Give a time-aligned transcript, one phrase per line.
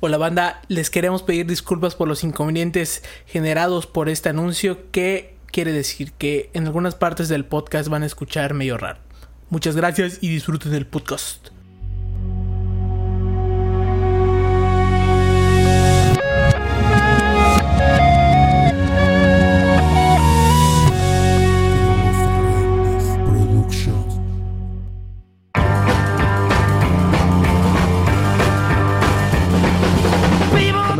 [0.00, 5.72] Hola banda, les queremos pedir disculpas por los inconvenientes generados por este anuncio que quiere
[5.72, 9.00] decir que en algunas partes del podcast van a escuchar medio raro.
[9.50, 11.48] Muchas gracias y disfruten del podcast.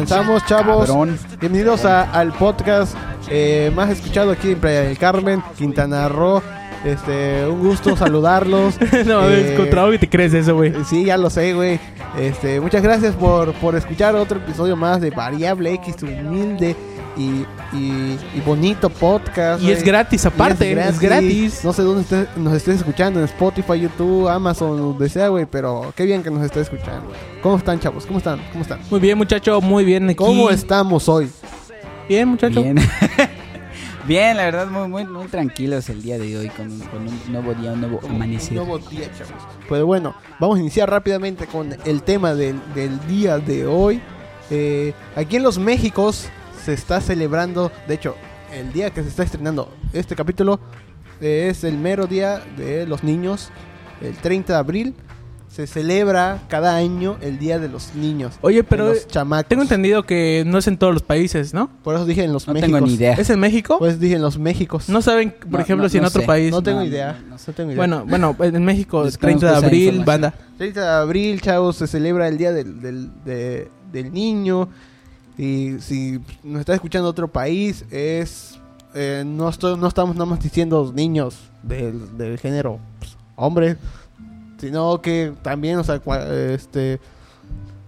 [0.09, 0.91] Comenzamos, chavos.
[1.39, 2.97] Bienvenidos a- al podcast
[3.29, 6.41] eh, más escuchado aquí en Playa del Carmen, Quintana Roo.
[6.83, 8.79] Este, un gusto saludarlos.
[9.05, 10.73] no, Eh, es contra que te crees eso, güey.
[10.89, 11.79] Sí, ya lo sé, güey.
[12.19, 16.75] Este, muchas gracias por, por escuchar otro episodio más de Variable X, tu humilde
[17.19, 17.45] y,
[17.77, 19.63] y, y bonito podcast.
[19.63, 21.65] Y es gratis aparte, es gratis.
[21.65, 25.93] No sé dónde estés- nos estés escuchando, en Spotify, YouTube, Amazon, donde sea, güey, pero
[25.97, 27.11] qué bien que nos estés escuchando.
[27.43, 28.07] ¿Cómo están, chavos?
[28.07, 28.41] ¿Cómo están?
[28.53, 28.79] ¿Cómo están?
[28.91, 30.15] Muy bien, muchacho, muy bien aquí.
[30.15, 31.29] ¿Cómo estamos hoy?
[32.09, 32.63] Bien, muchacho.
[32.63, 32.77] Bien.
[34.07, 37.21] Bien, la verdad, muy, muy, muy tranquilos el día de hoy con un, con un
[37.31, 38.55] nuevo día, un nuevo amanecer.
[38.55, 39.43] Nuevo día, chavos.
[39.69, 44.01] Pues bueno, vamos a iniciar rápidamente con el tema del, del día de hoy.
[44.51, 46.31] Eh, aquí en los Méxicos
[46.69, 48.15] se está celebrando, de hecho,
[48.53, 50.61] el día que se está estrenando este capítulo
[51.23, 53.49] eh, es el mero día de los niños,
[54.03, 54.95] el 30 de abril.
[55.49, 58.35] Se celebra cada año el Día de los Niños.
[58.43, 59.49] Oye, pero los chamacos.
[59.49, 61.71] tengo entendido que no es en todos los países, ¿no?
[61.83, 62.77] Por eso dije en los No Méxicos.
[62.77, 63.15] tengo ni idea.
[63.15, 63.79] ¿Es en México?
[63.79, 64.91] Pues dije en los Méxicos.
[64.91, 66.27] No saben, por No, ejemplo, no, si en otro sé.
[66.27, 66.51] país.
[66.51, 67.19] No tengo No, idea.
[67.25, 67.51] no, no sé.
[67.51, 67.79] No tengo idea.
[67.79, 70.35] Bueno, bueno, en México, el 30 Desconozco de abril, banda.
[70.59, 74.69] 30 de abril, chavos, se celebra el Día del, del, de- del Niño.
[75.39, 78.59] Y si nos está escuchando otro país, es.
[78.95, 83.77] eh, no, estoy- no estamos nada más diciendo niños del, del género pues, hombre,
[84.59, 86.99] sino que también, o sea, cua- este.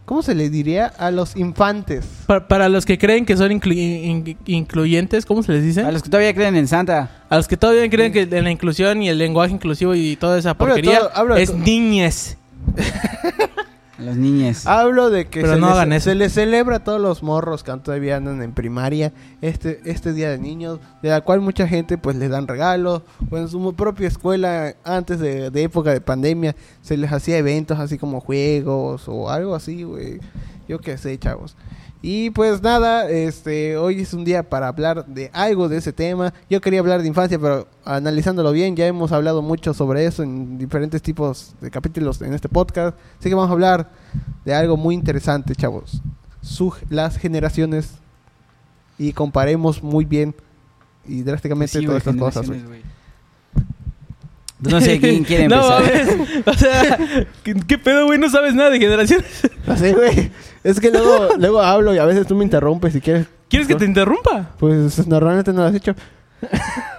[0.05, 0.87] ¿Cómo se le diría?
[0.87, 2.05] A los infantes.
[2.27, 5.83] Pa- para los que creen que son inclu- in- incluyentes, ¿cómo se les dice?
[5.83, 7.23] A los que todavía creen en Santa.
[7.29, 10.37] A los que todavía creen que en la inclusión y el lenguaje inclusivo y toda
[10.39, 11.63] esa Hablo porquería todo- hablo de es todo.
[14.01, 14.67] los niños.
[14.67, 16.11] Hablo de que Pero se, no les, hagan eso.
[16.11, 20.31] se les celebra a todos los morros que todavía andan en primaria este, este día
[20.31, 24.09] de niños, de la cual mucha gente pues les dan regalos, o en su propia
[24.09, 29.31] escuela antes de, de época de pandemia se les hacía eventos así como juegos o
[29.31, 30.21] algo así, güey.
[30.69, 31.57] Yo qué sé, chavos.
[32.03, 36.33] Y pues nada, este hoy es un día para hablar de algo de ese tema.
[36.49, 40.57] Yo quería hablar de infancia, pero analizándolo bien, ya hemos hablado mucho sobre eso en
[40.57, 42.97] diferentes tipos de capítulos en este podcast.
[43.19, 43.91] Así que vamos a hablar
[44.47, 46.01] de algo muy interesante, chavos.
[46.41, 47.91] Su- las generaciones
[48.97, 50.35] y comparemos muy bien
[51.07, 52.47] y drásticamente Sí, todas estas cosas.
[52.47, 52.81] güey.
[54.63, 56.17] No sé quién quiere No, empezar.
[56.17, 56.29] mames.
[56.47, 56.99] o sea,
[57.43, 58.19] ¿qué, qué pedo, güey?
[58.19, 59.27] No sabes nada de generaciones.
[59.67, 60.31] No sé, güey.
[60.65, 63.27] Es que luego, luego hablo y a veces tú me interrumpes si quieres.
[63.49, 64.51] ¿Quieres que te interrumpa?
[64.59, 65.95] Pues normalmente no lo has hecho.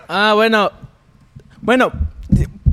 [0.07, 0.71] Ah, bueno.
[1.61, 1.91] Bueno,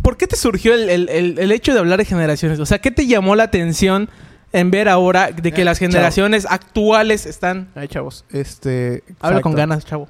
[0.02, 2.58] ¿por qué te surgió el, el- el- el hecho de hablar de generaciones?
[2.58, 4.08] O sea, ¿qué te llamó la atención
[4.52, 5.90] en ver ahora de que Eh, las chavo.
[5.92, 7.68] generaciones actuales están...
[7.74, 8.24] Ay, chavos.
[8.30, 9.04] Este.
[9.20, 10.08] Habla con ganas, chavo.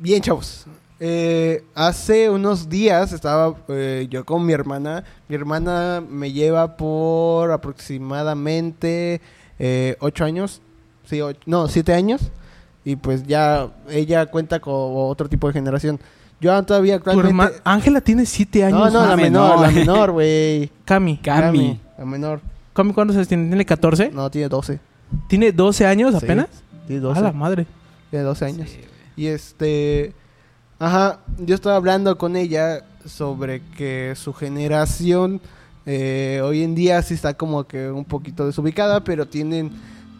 [0.00, 0.66] Bien, chavos.
[1.04, 5.02] Eh, hace unos días estaba eh, yo con mi hermana.
[5.28, 9.20] Mi hermana me lleva por aproximadamente
[9.58, 10.62] eh, ocho años.
[11.04, 12.30] Sí, ocho- no, siete años.
[12.84, 15.98] Y pues ya ella cuenta con otro tipo de generación.
[16.40, 17.60] Yo todavía Tu actualmente...
[17.64, 18.78] Ángela tiene siete años.
[18.78, 19.62] no, no, la mami, menor, no.
[19.62, 20.70] la menor, güey.
[20.84, 21.16] Cami.
[21.18, 21.80] Cami.
[21.98, 22.40] La menor.
[22.74, 23.48] ¿Cami cuántos años tiene?
[23.48, 24.10] ¿Tiene 14?
[24.12, 24.78] No, tiene 12.
[25.28, 26.46] ¿Tiene 12 años Sí, apenas?
[26.86, 27.20] Tiene A 12.
[27.22, 27.66] la madre.
[28.10, 28.70] Tiene 12 años.
[29.16, 30.12] Y este.
[30.82, 35.40] Ajá, yo estaba hablando con ella sobre que su generación
[35.86, 39.70] eh, hoy en día sí está como que un poquito desubicada, pero tienen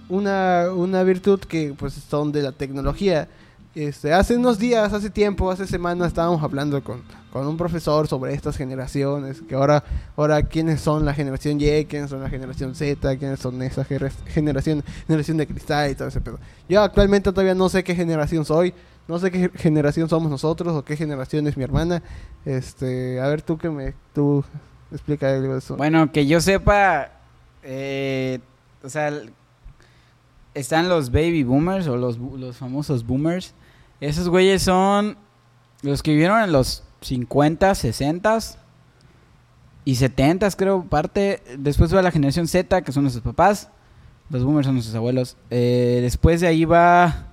[0.09, 3.27] una, una virtud que pues son de la tecnología.
[3.75, 7.03] Este, hace unos días, hace tiempo, hace semanas estábamos hablando con,
[7.33, 9.83] con un profesor sobre estas generaciones, que ahora,
[10.15, 14.13] ahora quiénes son la generación Y, quiénes son la generación Z, quiénes son esa gener-
[14.29, 16.39] generación, generación de cristal y todo ese pedo.
[16.69, 18.73] Yo actualmente todavía no sé qué generación soy,
[19.09, 22.03] no sé qué generación somos nosotros o qué generación es mi hermana.
[22.45, 24.45] Este, a ver tú que me, tú
[24.91, 25.77] explica algo de eso.
[25.77, 27.11] Bueno, que yo sepa,
[27.63, 28.41] eh,
[28.83, 29.13] o sea,
[30.55, 33.55] están los baby boomers o los, los famosos boomers.
[34.01, 35.17] Esos güeyes son
[35.83, 38.39] los que vivieron en los 50, 60
[39.85, 41.43] y 70 creo, parte.
[41.59, 43.69] Después va la generación Z, que son nuestros papás.
[44.31, 45.37] Los boomers son nuestros abuelos.
[45.51, 47.27] Eh, después de ahí va,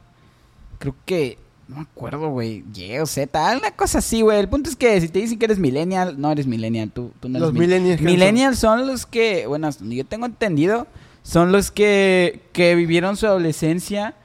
[0.80, 1.38] creo que,
[1.70, 4.40] no me acuerdo, güey, Y o Z, una cosa así, güey.
[4.40, 7.30] El punto es que si te dicen que eres millennial, no eres millennial, tú, tú
[7.30, 8.02] no eres Los mil- millennials.
[8.02, 10.88] Millennials son los que, bueno, hasta donde yo tengo entendido,
[11.24, 14.16] son los que, que vivieron su adolescencia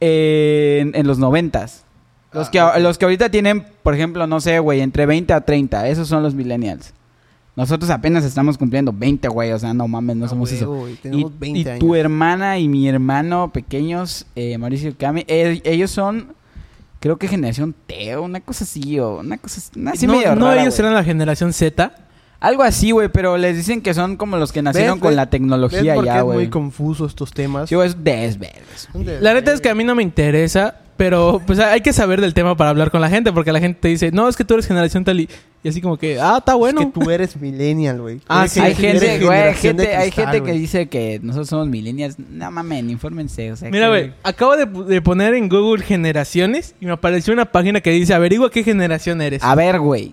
[0.00, 1.84] en, en los noventas.
[2.32, 5.40] Los, Ah, que, los que ahorita tienen, por ejemplo, no sé, güey, entre 20 a
[5.40, 5.88] 30.
[5.88, 6.92] Esos son los millennials.
[7.56, 9.50] Nosotros apenas estamos cumpliendo 20, güey.
[9.52, 10.70] O sea, no mames, no Ah, somos eso.
[10.70, 11.78] huevo, güey, Y, Tenemos 20 y años.
[11.80, 16.34] tu hermana y mi hermano pequeños, eh, Mauricio y Cami, eh, ellos son,
[17.00, 20.14] creo que generación T o una cosa así, o una cosa así, una así no,
[20.14, 20.80] medio no rara, ellos güey.
[20.86, 21.92] eran la generación Z.
[22.40, 25.02] Algo así, güey, pero les dicen que son como los que nacieron ¿Ves?
[25.02, 25.16] con ¿Ves?
[25.16, 26.50] la ¿Ves tecnología qué ya, es muy güey.
[26.50, 27.68] confuso estos temas?
[27.68, 28.88] Sí, güey, es desvergas.
[29.20, 32.34] La neta es que a mí no me interesa, pero pues hay que saber del
[32.34, 34.54] tema para hablar con la gente, porque la gente te dice, no, es que tú
[34.54, 35.28] eres generación tal y,
[35.62, 36.80] y así como que, ah, está bueno.
[36.80, 38.20] Es que tú eres millennial, güey.
[38.28, 41.66] Ah, sí, hay gente, güey, hay gente, hay cristal, gente que dice que nosotros somos
[41.68, 42.16] millennials.
[42.18, 46.74] No mames, infórmense, o sea, Mira, que- güey, acabo de, de poner en Google generaciones
[46.80, 49.42] y me apareció una página que dice, averigua qué generación eres.
[49.42, 50.12] A ver, güey.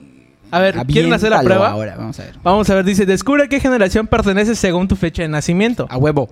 [0.51, 1.69] A ver, ¿quieren hacer la prueba?
[1.71, 2.35] Ahora, vamos a ver.
[2.43, 5.85] Vamos a ver, dice, descubre qué generación perteneces según tu fecha de nacimiento.
[5.89, 6.29] A huevo.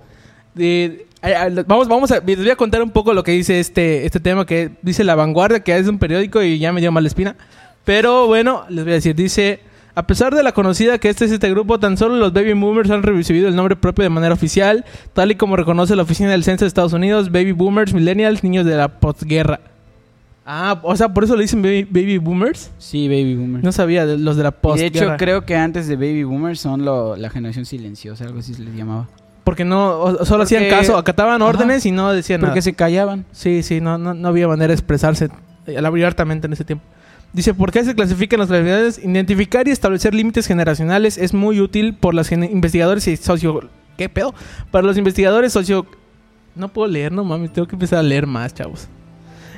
[0.56, 4.06] Eh, eh, vamos, vamos a, les voy a contar un poco lo que dice este,
[4.06, 7.08] este tema que dice La Vanguardia, que es un periódico y ya me dio mala
[7.08, 7.36] espina.
[7.84, 9.60] Pero bueno, les voy a decir, dice,
[9.94, 12.90] a pesar de la conocida que este es este grupo, tan solo los baby boomers
[12.90, 16.44] han recibido el nombre propio de manera oficial, tal y como reconoce la Oficina del
[16.44, 19.60] Censo de Estados Unidos, baby boomers, millennials, niños de la postguerra.
[20.46, 22.70] Ah, o sea, por eso le dicen baby, baby boomers.
[22.78, 23.64] Sí, baby boomer.
[23.64, 24.88] No sabía, de- los de la Y de postguerra.
[25.14, 28.62] hecho, creo que antes de Baby Boomers son lo- la generación silenciosa, algo así se
[28.62, 29.08] les llamaba.
[29.42, 31.48] Porque no, o- solo Porque- hacían caso, acataban Ajá.
[31.50, 32.50] órdenes y no decían nada.
[32.52, 33.24] Porque se callaban.
[33.32, 35.28] Sí, sí, no, no, no había manera de expresarse
[35.66, 36.84] eh, abiertamente en ese tiempo.
[37.34, 38.98] Dice, ¿por qué se clasifican las clasificaciones?
[38.98, 43.68] Identificar y establecer límites generacionales es muy útil por los investigadores y socio...
[43.98, 44.34] ¿Qué pedo?
[44.70, 45.84] Para los investigadores socio...
[46.54, 48.86] No puedo leer, no mames, tengo que empezar a leer más, chavos.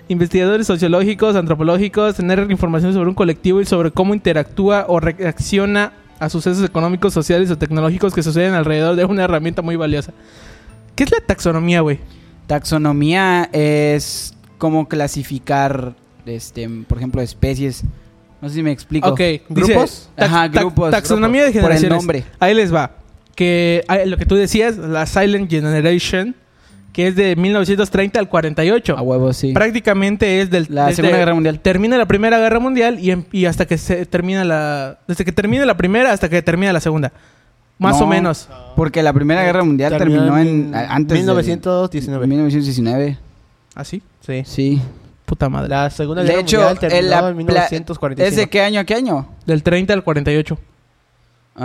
[0.08, 6.30] Investigadores sociológicos, antropológicos, tener información sobre un colectivo y sobre cómo interactúa o reacciona a
[6.30, 10.14] sucesos económicos, sociales o tecnológicos que suceden alrededor de una herramienta muy valiosa.
[10.94, 11.98] ¿Qué es la taxonomía, güey?
[12.46, 15.94] Taxonomía es como clasificar,
[16.26, 17.82] este, por ejemplo, especies.
[18.40, 19.08] No sé si me explico.
[19.08, 20.10] Ok, ¿Grupos?
[20.16, 22.22] Ajá, grupos, Taxonomía de grupos, por el generaciones.
[22.24, 22.24] nombre.
[22.38, 22.92] Ahí les va.
[23.34, 26.34] Que ah, lo que tú decías, la Silent Generation,
[26.92, 28.96] que es de 1930 al 48.
[28.96, 29.52] A huevo, sí.
[29.52, 31.60] Prácticamente es del La Segunda Guerra Mundial.
[31.60, 35.32] Termina la Primera Guerra Mundial y, em- y hasta que se termina la desde que
[35.32, 37.12] termina la primera hasta que termina la segunda.
[37.78, 38.48] Más No, o menos.
[38.74, 42.26] Porque la Primera Guerra Mundial terminó, en, a- antes del- 1919.
[42.26, 43.18] 1919.
[43.74, 44.02] Así.
[44.26, 44.42] Sí.
[44.46, 44.80] Sí.
[45.26, 45.68] Puta madre.
[45.68, 48.28] La Segunda De Guerra hecho, Mundial terminó en la en pla- 1945.
[48.30, 49.28] ¿Es de qué año a qué año?
[49.44, 50.58] Del 30 al 48.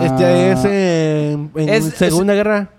[0.01, 2.69] Este Ah, es en, en es- Segunda Guerra.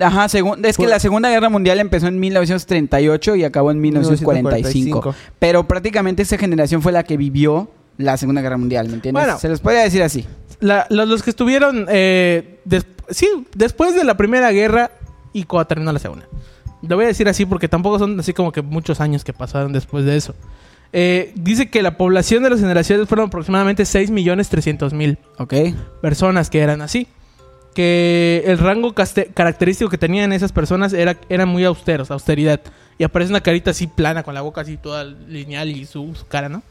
[0.00, 5.14] Ajá, segun- es que la Segunda Guerra Mundial empezó en 1938 y acabó en 1945.
[5.38, 9.22] Pero prácticamente esa generación fue la que vivió la Segunda Guerra Mundial, ¿me entiendes?
[9.24, 9.38] Bueno.
[9.38, 10.26] Se les puede decir así.
[10.60, 14.90] La- los, los que estuvieron eh, des- sí, después de la Primera Guerra
[15.32, 16.26] y cuando terminó la Segunda.
[16.88, 19.72] Lo voy a decir así porque tampoco son así como que muchos años que pasaron
[19.72, 20.34] después de eso.
[20.92, 25.54] Eh, dice que la población de las generaciones fueron aproximadamente 6.300.000 ¿Ok?
[26.00, 27.08] personas que eran así.
[27.74, 32.60] Que el rango característico que tenían esas personas era, eran muy austeros, austeridad.
[32.98, 36.26] Y aparece una carita así plana, con la boca así toda lineal y su, su
[36.28, 36.62] cara, ¿no?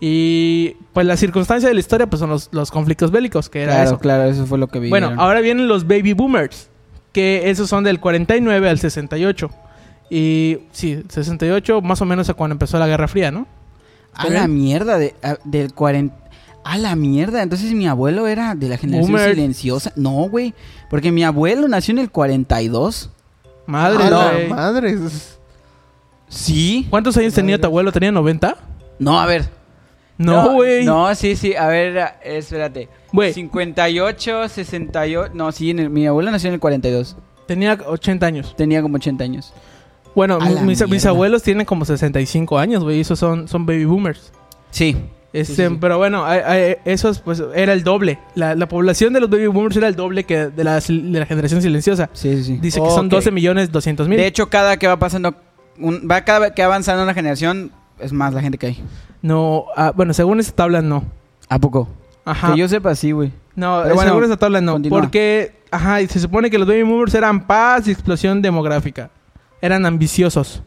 [0.00, 3.74] Y pues la circunstancia de la historia pues son los, los conflictos bélicos, que era
[3.74, 3.98] Claro, eso.
[3.98, 5.10] claro, eso fue lo que vivieron.
[5.10, 6.67] Bueno, ahora vienen los baby boomers,
[7.18, 9.50] que esos son del 49 al 68.
[10.10, 13.46] Y sí, 68 más o menos a cuando empezó la Guerra Fría, ¿no?
[14.14, 16.14] A la mierda, de, a- del 40...
[16.64, 19.34] A la mierda, entonces mi abuelo era de la generación Boomer.
[19.34, 19.92] silenciosa.
[19.96, 20.54] No, güey,
[20.90, 23.10] porque mi abuelo nació en el 42.
[23.66, 24.48] Madre, ¡A la güey.
[24.48, 24.96] madre!
[26.28, 26.86] ¿Sí?
[26.90, 27.90] ¿Cuántos años tenía tu abuelo?
[27.92, 28.56] ¿Tenía 90?
[28.98, 29.48] No, a ver.
[30.18, 30.84] No, güey.
[30.84, 32.88] No, sí, sí, a ver, espérate.
[33.12, 33.32] Güey.
[33.32, 35.32] 58, 68...
[35.34, 37.16] No, sí, en el- mi abuelo nació en el 42.
[37.46, 38.54] Tenía 80 años.
[38.56, 39.52] Tenía como 80 años.
[40.14, 43.00] Bueno, mis, abuelos tienen como 65 años, güey.
[43.00, 44.32] Esos son, son baby boomers.
[44.70, 44.96] Sí.
[45.32, 45.78] Este, Sí, sí, sí.
[45.80, 46.26] Pero bueno,
[46.84, 48.18] esos pues era el doble.
[48.34, 51.20] La, la población de los baby boomers era el doble que de la, sil- de
[51.20, 52.10] la generación silenciosa.
[52.14, 52.58] Sí, sí, sí.
[52.60, 53.12] Dice que son Ok.
[53.12, 54.18] 12 millones 200 mil.
[54.18, 55.34] De hecho, cada que va pasando...
[55.78, 58.84] un- va cada vez que va avanzando una generación, es más la gente que hay.
[59.22, 61.04] No, ah, bueno, según esta tabla no.
[61.48, 61.88] ¿A poco?
[62.24, 62.52] Ajá.
[62.52, 63.32] Que yo sepa, sí, güey.
[63.56, 64.72] No, Pero eh, bueno, según esta tabla no.
[64.72, 65.00] continúa.
[65.00, 69.10] Porque, ajá, y se supone que los baby boomers eran paz y explosión demográfica.
[69.60, 70.62] Eran ambiciosos.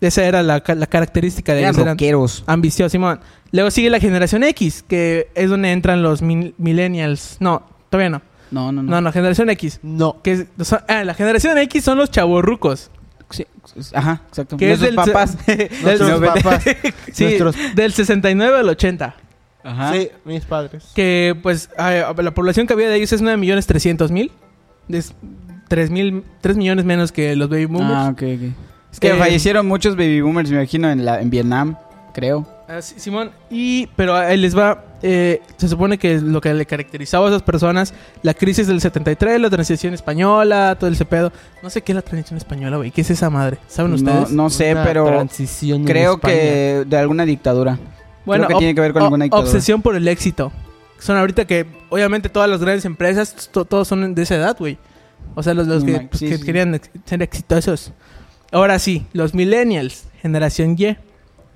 [0.00, 1.82] Esa era la, la característica de Eran ellos.
[1.82, 2.44] Eran rockeros.
[2.46, 3.20] ambiciosos, Simón.
[3.52, 7.36] Luego sigue la generación X, que es donde entran los min- millennials.
[7.40, 8.22] No, todavía no.
[8.50, 8.90] No, no, no.
[8.90, 9.80] No, no, generación X.
[9.82, 10.20] No.
[10.22, 12.90] Que es- son- ah, la generación X son los chavorrucos.
[13.30, 13.46] Sí,
[13.94, 14.56] ajá, exacto.
[14.56, 15.38] Que es Nuestros del- papás.
[15.82, 16.64] Nuestros No, papás.
[17.12, 19.14] Sí, Nuestros- del 69 al 80.
[19.64, 19.92] Ajá.
[19.94, 20.84] Sí, mis padres.
[20.94, 24.30] Que pues la población que había de ellos es 9.300.000.
[24.90, 25.14] Es
[25.68, 27.90] 3, mil, 3 millones menos que los baby boomers.
[27.94, 28.52] Ah, ok, ok.
[28.92, 31.76] Es que Eh, fallecieron muchos baby boomers, me imagino, en, la, en Vietnam,
[32.12, 32.46] creo.
[32.68, 34.84] Ah, sí, Simón, y pero ahí les va.
[35.06, 37.92] Eh, se supone que lo que le caracterizaba a esas personas,
[38.22, 41.30] la crisis del 73, la transición española, todo ese pedo.
[41.62, 42.90] No sé qué es la transición española, güey.
[42.90, 43.58] ¿Qué es esa madre?
[43.68, 44.30] ¿Saben No, ustedes?
[44.30, 47.78] no sé, Una pero transición creo que de alguna dictadura.
[48.24, 49.46] Bueno, que tiene que ver con alguna dictadura.
[49.46, 50.50] Obsesión por el éxito.
[50.98, 54.78] Son ahorita que, obviamente, todas las grandes empresas, to- todos son de esa edad, güey.
[55.34, 56.44] O sea, los, los que, sí, pues, que sí.
[56.44, 57.92] querían ser exitosos.
[58.52, 60.96] Ahora sí, los millennials, generación Y,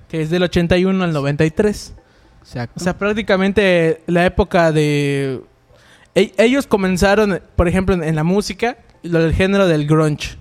[0.07, 1.93] que es del 81 al 93.
[2.49, 2.73] Exacto.
[2.77, 5.41] O sea, prácticamente la época de...
[6.15, 10.37] e- ellos comenzaron, por ejemplo, en, la música, lo del género del grunge.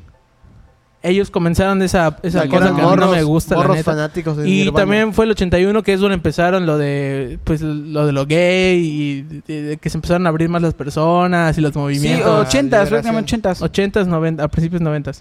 [1.02, 3.84] Ellos comenzaron esa, esa que cosa que a mí no me gusta, la neta.
[3.84, 4.78] fanáticos de Y Nirvana.
[4.82, 8.78] también fue el 81 que es donde empezaron lo de pues lo de lo gay
[8.84, 12.26] y de- de que se empezaron a abrir más las personas y los sí, movimientos.
[12.48, 13.14] ochentas, liberación.
[13.22, 13.62] prácticamente ochentas.
[13.62, 15.12] 80s, 90, a principios 90.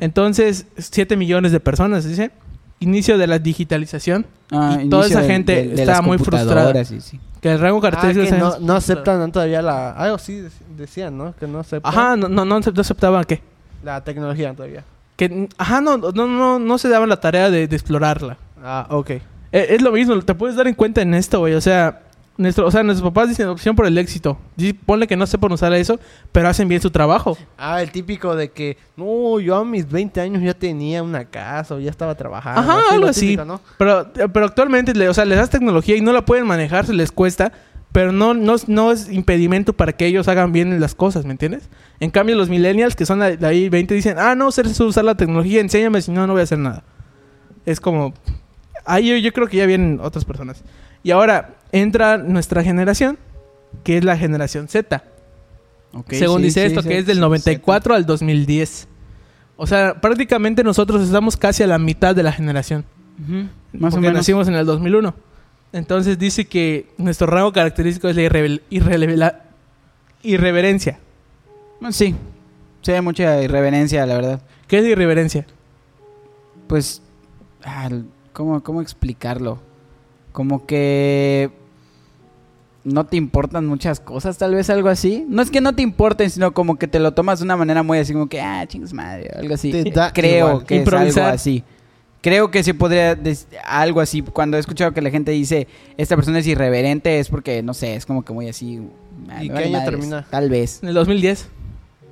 [0.00, 2.32] Entonces, 7 millones de personas, dice.
[2.80, 6.84] Inicio de la digitalización, Ah, y toda esa gente estaba muy frustrada.
[6.84, 7.20] sí.
[7.40, 9.92] que el rango Ah, es- no, no aceptan todavía la...
[9.92, 11.34] Algo sí dec- decían, ¿no?
[11.36, 13.40] Que no aceptan Ajá, no, no, no acep- no aceptaban que...
[13.82, 14.84] la tecnología todavía.
[15.16, 18.36] que ajá, no, no, no, no se daban la tarea de, de explorarla.
[18.62, 19.10] Ah, ok.
[19.10, 19.22] Eh,
[19.52, 21.54] Es, lo mismo, te puedes dar en cuenta en esto, güey.
[21.54, 22.00] O sea,
[22.40, 24.38] nuestro, o sea, nuestros papás dicen opción por el éxito.
[24.56, 26.00] Y ponle que no sepan usar eso,
[26.32, 27.36] pero hacen bien su trabajo.
[27.58, 31.74] Ah, el típico de que, no, yo a mis 20 años ya tenía una casa
[31.74, 32.60] o ya estaba trabajando.
[32.60, 33.20] Ajá, algo así.
[33.20, 33.60] típico, ¿no?
[33.76, 37.12] Pero, pero actualmente, o sea, les das tecnología y no la pueden manejar, se les
[37.12, 37.52] cuesta.
[37.92, 41.68] Pero no, no, no es impedimento para que ellos hagan bien las cosas, ¿me entiendes?
[41.98, 45.04] En cambio, los millennials, que son de de ahí 20, dicen, ah, no sé usar
[45.04, 46.84] la tecnología, enséñame, si no, no voy a hacer nada.
[47.66, 48.14] Es como...
[48.86, 50.62] Ahí yo, yo creo que ya vienen otras personas.
[51.02, 53.18] Y ahora entra nuestra generación,
[53.84, 55.02] que es la generación Z.
[56.10, 58.88] Según sí, dice sí, esto, sí, que es del sí, 94 al 2010.
[59.56, 62.84] O sea, prácticamente nosotros estamos casi a la mitad de la generación.
[63.22, 64.14] Ujú, Más o menos.
[64.14, 65.14] nacimos en el 2001.
[65.72, 69.40] Entonces dice que nuestro rango característico es la irrelevela-
[70.22, 70.98] irreverencia.
[71.90, 72.14] Sí.
[72.82, 74.42] Sí, hay mucha irreverencia, la verdad.
[74.66, 75.46] ¿Qué es irreverencia?
[76.66, 77.02] Pues,
[77.64, 77.90] ah,
[78.32, 79.58] ¿cómo, ¿cómo explicarlo?
[80.32, 81.50] Como que
[82.84, 85.24] no te importan muchas cosas, tal vez algo así.
[85.28, 87.82] No es que no te importen, sino como que te lo tomas de una manera
[87.82, 89.70] muy así como que, ah, chingas madre, algo así.
[90.14, 90.66] Creo igual.
[90.66, 91.64] que es algo así.
[92.22, 94.20] Creo que sí podría des- algo así.
[94.22, 97.94] Cuando he escuchado que la gente dice, esta persona es irreverente, es porque, no sé,
[97.96, 98.80] es como que muy así.
[99.30, 99.90] ah, ¿Y me qué año madres.
[99.90, 100.26] termina?
[100.30, 100.82] Tal vez.
[100.82, 101.48] En el 2010.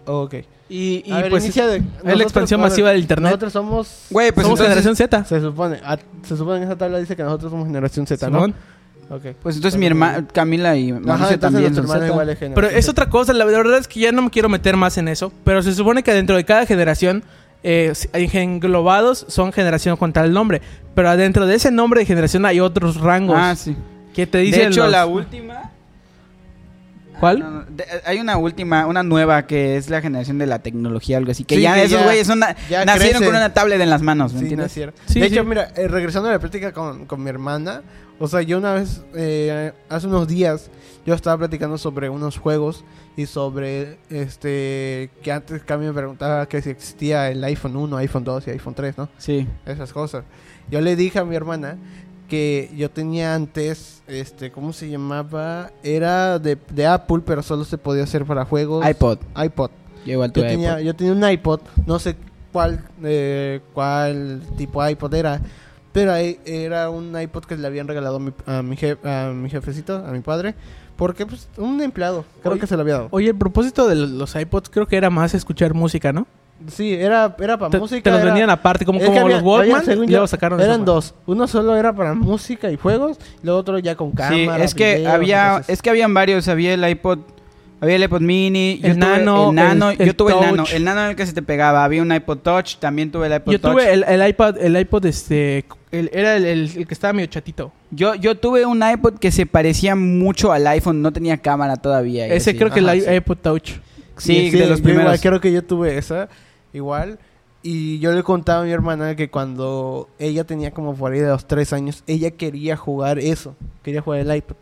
[0.08, 0.34] Ok.
[0.70, 3.30] Y, y ver, pues inicia de- es la expansión masiva del internet.
[3.30, 4.06] Nosotros somos...
[4.10, 5.24] Güey, pues somos entonces, generación Z.
[5.24, 5.96] Se supone, ah,
[6.26, 8.36] se supone en esa tabla dice que nosotros somos generación Z, ¿no?
[8.38, 8.54] Simón.
[9.10, 9.22] Ok.
[9.42, 11.72] pues entonces mi hermana, Camila y Mauricio también.
[11.72, 12.12] nuestra son hermana Z.
[12.12, 14.76] igual es Pero es otra cosa, la verdad es que ya no me quiero meter
[14.76, 15.32] más en eso.
[15.44, 17.24] Pero se supone que dentro de cada generación,
[17.62, 20.60] eh, englobados son generación con tal nombre.
[20.94, 23.74] Pero adentro de ese nombre de generación hay otros rangos Ah, sí.
[24.14, 24.60] que te dicen.
[24.64, 25.70] De hecho, los- la última.
[27.20, 27.40] ¿Cuál?
[27.40, 31.16] No, no, de- hay una última, una nueva que es la generación de la tecnología,
[31.18, 31.44] algo así.
[31.44, 33.18] Que Sí, ya que esos güeyes nacieron crecen.
[33.24, 34.72] con una tablet en las manos, ¿me Sí, entiendes?
[34.72, 35.22] Sí, de sí.
[35.22, 37.82] hecho, mira, eh, regresando a la plática con, con mi hermana,
[38.20, 40.70] o sea, yo una vez, eh, hace unos días,
[41.06, 42.84] yo estaba platicando sobre unos juegos
[43.16, 48.24] y sobre, este, que antes Cami me preguntaba que si existía el iPhone 1, iPhone
[48.24, 49.08] 2 y iPhone 3, ¿no?
[49.18, 49.46] Sí.
[49.66, 50.24] Esas cosas.
[50.70, 51.76] Yo le dije a mi hermana
[52.28, 55.70] que yo tenía antes, este, ¿cómo se llamaba?
[55.82, 58.88] Era de, de Apple, pero solo se podía hacer para juegos.
[58.88, 59.18] iPod.
[59.42, 59.70] iPod.
[60.04, 60.84] Yo igual Yo tuve tenía, iPod.
[60.86, 62.16] yo tenía un iPod, no sé
[62.52, 65.40] cuál, eh, cuál tipo de iPod era,
[65.92, 69.32] pero ahí era un iPod que le habían regalado a mi, a mi, jef- a
[69.32, 70.54] mi jefecito, a mi padre,
[70.96, 73.08] porque pues un empleado, creo Oye, que se lo había dado.
[73.10, 76.26] Oye, el propósito de los iPods creo que era más escuchar música, ¿no?
[76.66, 78.02] Sí, era, era para Te, música.
[78.02, 80.12] te los era- vendían aparte, como, como que había- los Walkman, había, según y yo,
[80.12, 83.94] luego sacaron Eran dos, uno solo era para música y juegos, y luego otro ya
[83.94, 84.64] con Sí, cámara.
[84.64, 87.18] es que videos, había, entonces- es que habían varios, había el iPod,
[87.80, 90.40] había el iPod mini, yo El tuve Nano, el nano, el- el yo tuve el
[90.40, 93.28] nano, el nano en el que se te pegaba, había un iPod Touch, también tuve
[93.28, 93.72] el iPod Yo Touch.
[93.74, 97.28] tuve el, el iPod, el iPod este, el- era el, el- el que estaba medio
[97.28, 97.70] chatito.
[97.92, 102.26] Yo, yo tuve un iPod que se parecía mucho al iPhone, no tenía cámara todavía.
[102.26, 102.58] Ese así.
[102.58, 103.14] creo que Ajá, el i- sí.
[103.14, 103.70] iPod Touch.
[104.16, 105.20] Sí, de los yo igual primeros.
[105.20, 106.28] creo que yo tuve esa,
[106.72, 107.18] igual.
[107.62, 111.28] Y yo le contaba a mi hermana que cuando ella tenía como por ahí de
[111.28, 114.56] los tres años, ella quería jugar eso, quería jugar el iPod.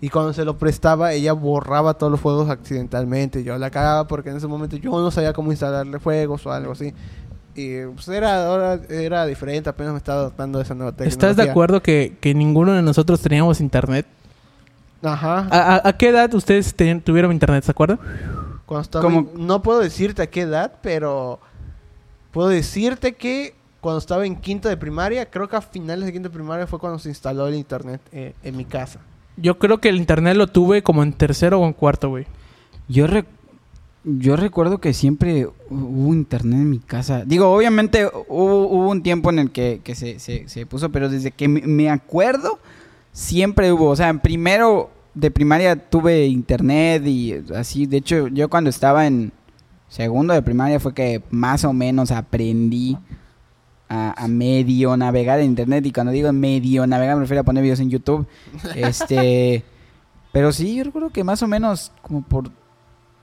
[0.00, 3.42] Y cuando se lo prestaba, ella borraba todos los juegos accidentalmente.
[3.44, 6.72] Yo la cagaba porque en ese momento yo no sabía cómo instalarle juegos o algo
[6.72, 6.94] así.
[7.54, 11.12] Y pues era, ahora era diferente, apenas me estaba adaptando a esa nueva tecnología.
[11.30, 14.06] ¿Estás de acuerdo que, que ninguno de nosotros teníamos internet?
[15.02, 15.46] Ajá.
[15.50, 17.98] ¿A, a- a qué edad ustedes ten- tuvieron internet, se acuerdan?
[18.66, 21.40] Cuando estaba no puedo decirte a qué edad, pero
[22.38, 26.28] puedo decirte que cuando estaba en quinto de primaria, creo que a finales de quinto
[26.28, 29.00] de primaria fue cuando se instaló el internet eh, en mi casa.
[29.36, 32.26] Yo creo que el internet lo tuve como en tercero o en cuarto, güey.
[32.86, 33.24] Yo, re-
[34.04, 37.24] yo recuerdo que siempre hu- hubo internet en mi casa.
[37.26, 41.08] Digo, obviamente hubo, hubo un tiempo en el que, que se, se- se puso, pero
[41.08, 42.60] desde que me, me acuerdo,
[43.12, 43.88] siempre hubo.
[43.90, 47.86] O sea, en primero de primaria tuve internet y así.
[47.86, 49.32] De hecho, yo cuando estaba en
[49.88, 52.96] segundo de primaria fue que más o menos aprendí
[53.88, 55.86] a, a medio navegar en internet.
[55.86, 58.26] Y cuando digo medio navegar me refiero a poner videos en YouTube.
[58.74, 59.64] Este...
[60.30, 62.50] Pero sí, yo recuerdo que más o menos como por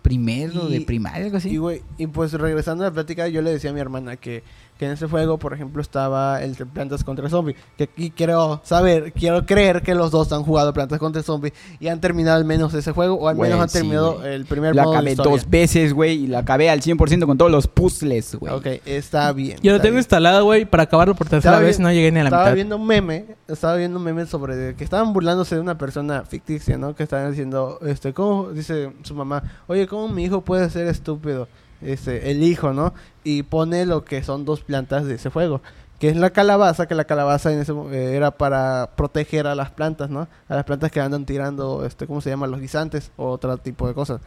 [0.06, 1.60] primero de primaria, algo así.
[1.98, 4.44] Y pues regresando a la plática, yo le decía a mi hermana que,
[4.78, 7.56] que en ese juego, por ejemplo, estaba el de Plantas contra Zombie.
[7.78, 11.88] Que aquí quiero saber, quiero creer que los dos han jugado Plantas contra Zombie y
[11.88, 14.84] han terminado al menos ese juego, o al menos han sí, terminado el primer lo
[14.84, 18.54] modo acabé dos veces, güey, y lo acabé al 100% con todos los puzzles, güey.
[18.54, 19.58] Ok, está bien.
[19.64, 20.00] Yo lo está tengo bien.
[20.02, 21.78] instalado, güey, para acabarlo por tercera Estaba vez.
[21.78, 22.56] bien- No llegué ni a la estaba mitad.
[22.56, 26.78] viendo un meme, estaba viendo un meme sobre que estaban burlándose de una persona ficticia,
[26.78, 26.96] ¿no?
[26.96, 28.50] Que estaban diciendo, este, ¿cómo?
[28.52, 31.48] Dice su mamá, oye, ¿cómo mi hijo puede ser estúpido?
[31.86, 32.94] Este, el hijo, ¿no?
[33.24, 35.62] Y pone lo que son dos plantas de ese juego.
[36.00, 39.72] Que es la calabaza, que la calabaza en ese, eh, era para proteger a las
[39.72, 40.28] plantas, ¿no?
[40.50, 42.48] A las plantas que andan tirando, este, ¿cómo se llama?
[42.48, 44.20] Los guisantes o otro tipo de cosas.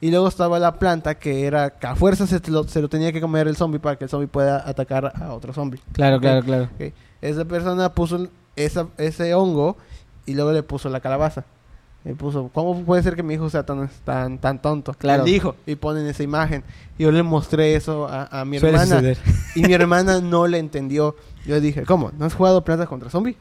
[0.00, 3.12] Y luego estaba la planta que era que a fuerza se lo, se lo tenía
[3.12, 5.80] que comer el zombie para que el zombie pueda atacar a otro zombie.
[5.92, 6.22] Claro, Ok.
[6.22, 6.64] claro, claro.
[6.74, 6.92] Ok.
[7.20, 9.76] Esa persona puso esa, ese hongo
[10.26, 11.44] y luego le puso la calabaza.
[12.04, 14.94] Le puso, ¿cómo puede ser que mi hijo sea tan, tan, tan tonto?
[14.94, 15.24] Claro.
[15.24, 15.56] El hijo.
[15.66, 16.62] Y ponen esa imagen.
[16.96, 18.96] Y yo le mostré eso a, a mi Suele hermana.
[18.96, 19.18] suceder.
[19.54, 21.16] Y mi hermana no le entendió.
[21.44, 22.10] Yo le dije, ¿cómo?
[22.18, 23.36] ¿No has jugado Plantas contra Zombie?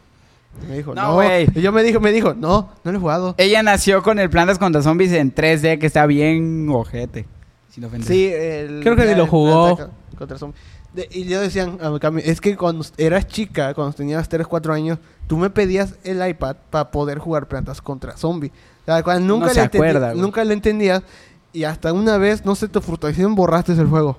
[0.64, 1.14] Y me dijo, No, no.
[1.14, 1.48] güey.
[1.54, 3.36] y yo me dijo, me dijo, no, no lo he jugado.
[3.38, 7.26] Ella nació con el Plantas contra Zombies en 3D, que está bien ojete.
[7.70, 8.08] Sin ofender.
[8.08, 9.78] Sí, el, Creo que ni lo jugó.
[10.18, 10.58] Contra Zombie.
[10.94, 11.78] De- y yo decían,
[12.24, 16.56] es que cuando eras chica, cuando tenías 3, 4 años, tú me pedías el iPad
[16.70, 18.52] para poder jugar plantas contra zombie.
[18.82, 21.04] O sea, cuando nunca, No le acuerda, nunca le entendías
[21.54, 24.18] y hasta una vez, no sé, tu frustración borraste el juego.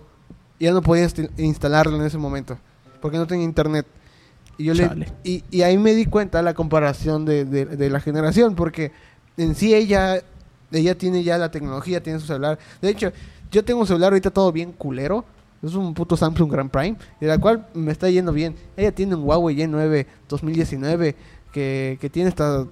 [0.59, 2.59] Y ya no podías instalarlo en ese momento,
[3.01, 3.87] porque no tenía internet.
[4.59, 4.85] Y, yo le,
[5.25, 8.91] y, y ahí me di cuenta la comparación de, de- de la generación, porque
[9.37, 10.21] en sí ella,
[10.73, 12.59] ella tiene ya la tecnología, tiene su celular.
[12.83, 13.13] De hecho,
[13.53, 15.25] yo tengo un celular ahorita todo bien culero.
[15.63, 18.55] Es un puto Samsung Grand Prime, de la cual me está yendo bien.
[18.77, 21.17] Ella tiene un Huawei Y9 2019
[21.53, 22.67] que, que tiene hasta,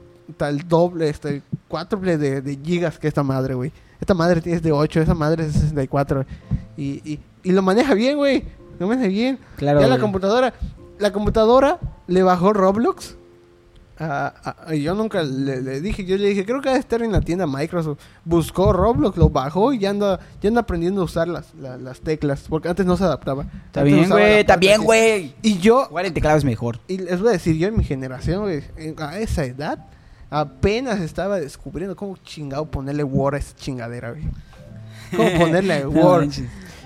[0.48, 3.72] el doble, este cuádruple de, de gigas que esta madre, güey.
[4.00, 6.24] Esta madre tiene de 8, esa madre es de 64.
[6.76, 8.44] Y, y, y lo maneja bien, güey.
[8.78, 9.38] Lo maneja bien.
[9.56, 9.80] Claro.
[9.80, 10.54] ya la computadora,
[10.98, 13.16] la computadora le bajó Roblox.
[14.72, 17.20] Y yo nunca le, le dije, yo le dije, creo que debe estar en la
[17.20, 17.98] tienda Microsoft.
[18.24, 22.00] Buscó Roblox, lo bajó y ya anda, ya anda aprendiendo a usar las, la- las
[22.00, 23.44] teclas, porque antes no se adaptaba.
[23.66, 25.34] Está Antes bien, güey, está bien, güey.
[25.42, 26.78] Y yo, en teclado es mejor.
[26.88, 29.86] y les voy a decir, yo en mi generación, güey, en- a esa edad,
[30.30, 34.24] apenas estaba descubriendo cómo chingado ponerle Word a esa chingadera, güey.
[35.16, 36.30] Cómo ponerle Word.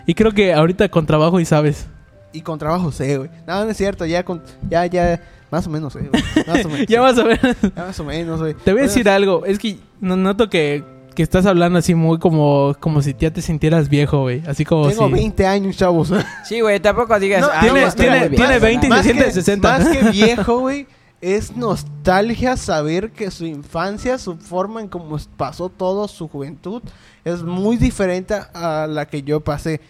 [0.06, 1.86] Y creo que ahorita con trabajo y sabes.
[2.32, 3.30] y con trabajo sé, güey.
[3.46, 5.20] No, no es cierto, ya con, ya, ya,
[5.50, 6.22] más o menos sé, güey.
[6.46, 6.86] Más o menos.
[6.88, 7.40] ya vas a ver.
[7.76, 8.54] Ya más o menos, güey.
[8.54, 9.44] Te voy a decir algo.
[9.44, 10.84] Es que no- noto que,
[11.14, 14.42] que estás hablando así muy como, como si ya te sintieras viejo, güey.
[14.46, 15.12] Así como Tengo si...
[15.12, 16.12] 20 años, chavos.
[16.44, 17.40] Sí, güey, tampoco digas.
[17.42, 18.44] No, "Ah, tiene- estoy tiene- muy viejo".
[18.44, 19.78] tiene 20 y No, de 60.
[19.78, 20.86] Más que viejo, güey,
[21.20, 26.82] es nostalgia saber que su infancia, su forma en cómo pasó todo, su juventud,
[27.24, 29.80] es muy diferente a la que yo pasé.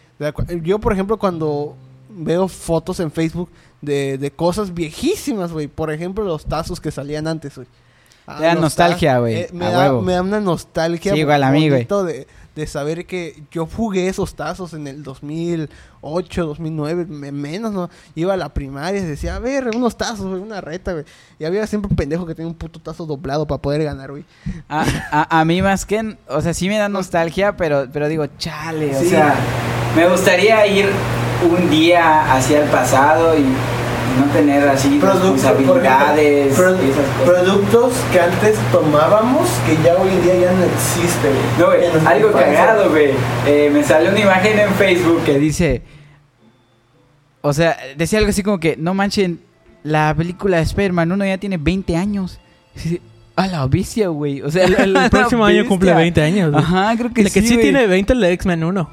[0.62, 1.76] Yo, por ejemplo, cuando
[2.10, 3.48] veo fotos en Facebook
[3.80, 5.68] de, de cosas viejísimas, güey.
[5.68, 7.66] Por ejemplo, los tazos que salían antes, güey.
[8.26, 9.66] Ah, Te da nostalgia, güey, eh, me,
[10.02, 11.84] me da una nostalgia Sí, igual a mí, güey.
[11.84, 17.90] de, de saber que yo jugué esos tazos en el 2008, 2009, me- menos, ¿no?
[18.14, 21.04] Iba a la primaria y decía, a ver, unos tazos, güey, una reta, güey.
[21.38, 24.24] Y había siempre un pendejo que tenía un puto tazo doblado para poder ganar, güey.
[24.68, 28.26] A, a- a mí más que, o sea, sí me da nostalgia, pero, pero digo,
[28.38, 29.10] chale, o Sí.
[29.10, 29.34] sea,
[29.96, 30.86] me gustaría ir
[31.50, 33.44] un día hacia el pasado y
[34.20, 34.98] no tener así
[36.90, 37.24] esas cosas.
[37.24, 41.32] productos que antes tomábamos que ya hoy en día ya no existen.
[41.58, 43.10] No, güey, algo cagado, güey.
[43.46, 45.82] Eh, me salió una imagen en Facebook que dice,
[47.40, 49.40] o sea, decía algo así como que, no manchen,
[49.82, 52.38] la película de Spider-Man 1 ya tiene 20 años.
[53.36, 54.42] A la bestia, güey.
[54.42, 56.02] O sea, El, el próximo año cumple bestia.
[56.02, 56.52] 20 años.
[56.52, 56.62] güey.
[56.62, 58.90] Ajá, creo que La que sí, tiene 20 es la de X-Men 1.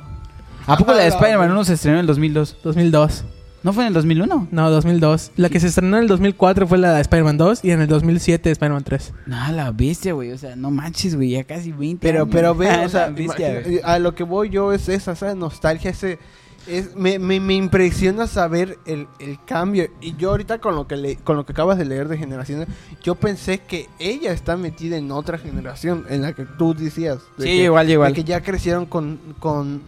[0.68, 1.52] ¿A poco la de Spider-Man güey.
[1.58, 2.58] 1 se estrenó en el 2002?
[2.64, 3.24] 2002.
[3.68, 4.48] ¿No fue en el 2001?
[4.50, 5.32] No, 2002.
[5.36, 7.88] La que se estrenó en el 2004 fue la de Spider-Man 2 y en el
[7.90, 9.14] 2007 Spider-Man 3.
[9.26, 10.32] No, la bestia, güey.
[10.32, 11.32] O sea, no manches, güey.
[11.32, 12.30] Ya casi 20 Pero, años.
[12.34, 16.18] pero ve, o sea, bestia, a lo que voy yo es esa, esa nostalgia, ese...
[16.66, 19.90] Es, me, me, me impresiona saber el, el cambio.
[20.00, 22.70] Y yo ahorita con lo que le, con lo que acabas de leer de generaciones,
[23.04, 27.18] yo pensé que ella está metida en otra generación, en la que tú decías.
[27.38, 28.14] de Sí, que- igual, de igual.
[28.14, 29.82] que ya crecieron con, con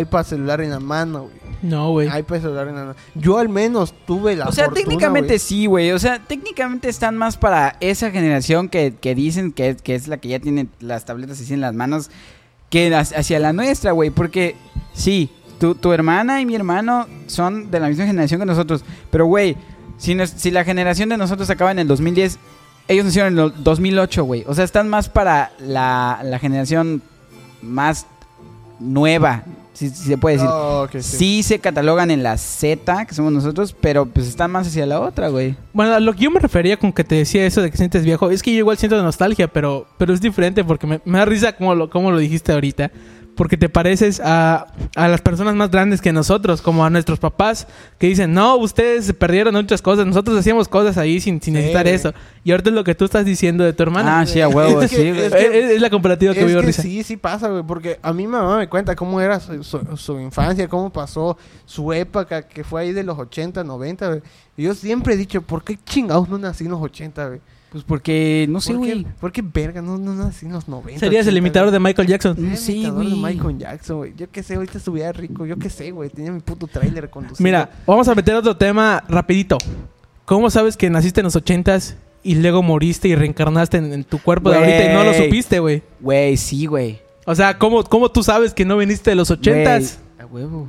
[0.00, 1.48] iPad celular en la mano, güey.
[1.60, 2.06] No, güey.
[2.08, 2.94] iPad celular en la mano.
[3.14, 5.90] Yo al menos tuve la O sea, fortuna, técnicamente sí, güey.
[5.92, 10.18] O sea, técnicamente están más para esa generación que, que dicen que, que es la
[10.18, 12.10] que ya tiene las tabletas así en las manos
[12.70, 14.10] que hacia la nuestra, güey.
[14.10, 14.54] Porque
[14.92, 18.84] sí, tu, tu hermana y mi hermano son de la misma generación que nosotros.
[19.10, 19.56] Pero, güey,
[19.96, 22.38] si, nos- si la generación de nosotros acaba en el 2010,
[22.86, 24.44] ellos nacieron en el 2008, güey.
[24.46, 27.02] O sea, están más para la, la generación
[27.62, 28.06] más
[28.80, 30.50] nueva, si, si se puede decir.
[30.52, 31.02] Oh, sí.
[31.02, 35.00] Sí se catalogan en la Z, que somos nosotros, pero pues están más hacia la
[35.00, 35.56] otra, güey.
[35.72, 38.04] Bueno, a lo que yo me refería con que te decía eso de que sientes
[38.04, 41.24] viejo, es que yo igual siento nostalgia, pero, pero es diferente porque me, me da
[41.24, 42.90] risa como lo, como lo dijiste ahorita.
[43.38, 47.66] Porque te pareces a, a las personas más grandes que nosotros, como a nuestros papás,
[47.96, 51.86] que dicen, no, ustedes se perdieron muchas cosas, nosotros hacíamos cosas ahí sin, sin necesitar
[51.86, 52.12] eso.
[52.44, 54.18] Y ahorita es lo que tú estás diciendo de tu hermana.
[54.20, 56.82] Ah, sí, a huevo, Es que- sí, es es, es la comparativa que veo risa.
[56.82, 59.96] sí, sí pasa, güey, porque a mí mi mamá me cuenta cómo era su, su-
[59.96, 64.20] su infancia, cómo pasó su época, que fue ahí de los 80, 90, güey.
[64.56, 67.40] Y yo siempre he dicho, ¿por qué chingados no nací en los 80, güey?
[67.70, 69.06] Pues porque, no sé, ¿Por qué, güey.
[69.20, 71.00] por qué verga no, no nací en los 90?
[71.00, 71.78] Serías el 80, imitador de?
[71.78, 72.36] Michael Jackson.
[72.38, 73.14] El sí, imitador de.
[73.16, 74.14] Michael Jackson, güey.
[74.16, 76.08] Yo qué sé, ahorita estuviera rico, yo qué sé, güey.
[76.08, 77.44] Tenía mi puto tráiler conducido.
[77.44, 79.58] Mira, vamos a meter otro tema rapidito.
[80.24, 84.18] ¿Cómo sabes que naciste en los ochentas y luego moriste y reencarnaste en, en tu
[84.18, 85.82] cuerpo de ahorita y no lo supiste, güey?
[86.00, 86.98] Güey, sí, güey.
[87.26, 89.98] O sea, ¿cómo, ¿cómo tú sabes que no viniste de los ochentas?
[90.16, 90.68] Güey, A huevo.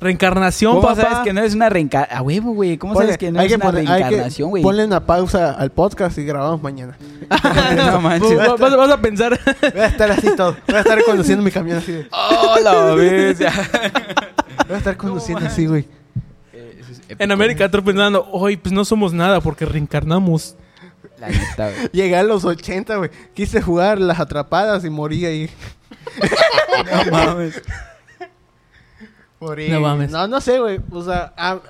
[0.00, 1.02] Reencarnación, ¿Cómo papá.
[1.02, 2.18] sabes que no eres una reencarnación?
[2.18, 2.78] A huevo, güey.
[2.78, 4.62] ¿Cómo Ponle- sabes que no hay eres una poner- que reencarnación, güey?
[4.62, 6.96] Ponle una pausa al podcast y grabamos mañana.
[7.76, 8.36] no manches.
[8.36, 9.38] Vas, vas- vas a pensar.
[9.74, 10.56] Voy a estar así todo.
[10.66, 11.92] Voy a estar conduciendo mi camión así.
[11.92, 13.52] de- ¡Oh, la bestia!
[14.66, 15.86] Voy a estar conduciendo así, güey.
[17.18, 20.56] en América, tú pensando, hoy pues no somos nada porque reencarnamos.
[21.18, 21.88] La neta, güey.
[21.92, 23.10] Llegué a los 80, güey.
[23.34, 25.50] Quise jugar las atrapadas y morí ahí.
[27.04, 27.60] No mames.
[29.40, 30.10] No mames.
[30.10, 30.80] No, no sé, güey.
[30.90, 31.60] O sea, a,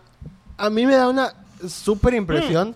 [0.56, 1.32] a mí me da una
[1.68, 2.74] súper impresión.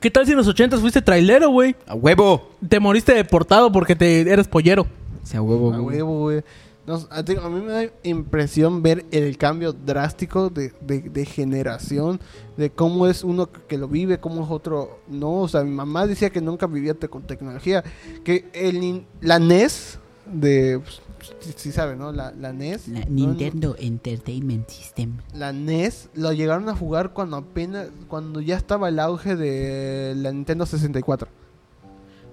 [0.00, 1.76] ¿Qué tal si en los ochentas fuiste trailero, güey?
[1.86, 2.50] A huevo.
[2.68, 4.86] Te moriste deportado porque te eres pollero.
[5.22, 5.96] Sea, a huevo, A güey.
[5.98, 6.42] huevo, güey.
[6.84, 11.24] No, a, ti- a mí me da impresión ver el cambio drástico de, de- de
[11.24, 12.18] generación,
[12.56, 15.42] de cómo es uno que lo vive, cómo es otro no.
[15.42, 17.84] O sea, mi mamá decía que nunca vivía te- con tecnología,
[18.24, 20.80] que el, la NES de...
[20.82, 22.12] pues, sí, sí sabe, ¿no?
[22.12, 22.88] La, la NES.
[22.88, 23.06] La ¿no?
[23.08, 25.18] Nintendo Entertainment System.
[25.34, 30.32] La NES lo llegaron a jugar cuando apenas, cuando ya estaba el auge de la
[30.32, 31.28] Nintendo 64.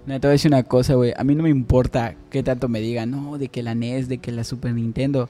[0.05, 1.13] No, te voy a decir una cosa, güey.
[1.15, 4.17] A mí no me importa qué tanto me digan, no, de que la NES, de
[4.17, 5.29] que la Super Nintendo.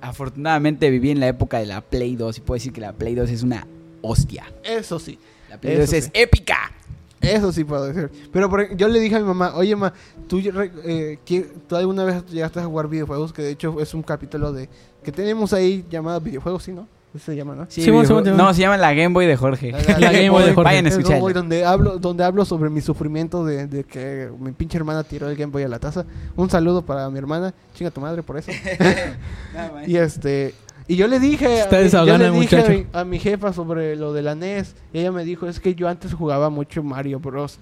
[0.00, 3.14] Afortunadamente viví en la época de la Play 2 y puedo decir que la Play
[3.14, 3.66] 2 es una
[4.00, 4.46] hostia.
[4.62, 5.18] Eso sí.
[5.50, 6.72] La Play Eso 2 es épica.
[7.20, 8.10] Eso sí puedo decir.
[8.32, 9.92] Pero por yo le dije a mi mamá, oye, ma,
[10.28, 13.32] ¿tú, eh, ¿qui- ¿tú alguna vez llegaste a jugar videojuegos?
[13.32, 14.68] Que de hecho es un capítulo de
[15.02, 16.86] que tenemos ahí llamado videojuegos, ¿sí, no?
[17.18, 17.66] Se llama, ¿no?
[17.68, 18.06] Sí, Simón.
[18.36, 19.72] No, se llama la Game Boy de Jorge.
[19.72, 20.62] La Game Boy de Jorge.
[20.70, 21.18] Vayan a escucharla.
[21.20, 25.28] Boy, donde hablo, donde hablo sobre mi sufrimiento de, de que mi pinche hermana tiró
[25.28, 26.04] el Game Boy a la taza.
[26.36, 27.54] Un saludo para mi hermana.
[27.74, 28.52] Chinga tu madre por eso.
[29.86, 30.54] Y este
[30.88, 33.52] y yo le dije, Está a mi- yo le dije a mi, a mi jefa
[33.52, 36.82] sobre lo de la NES y ella me dijo, es que yo antes jugaba mucho
[36.82, 37.58] Mario Bros.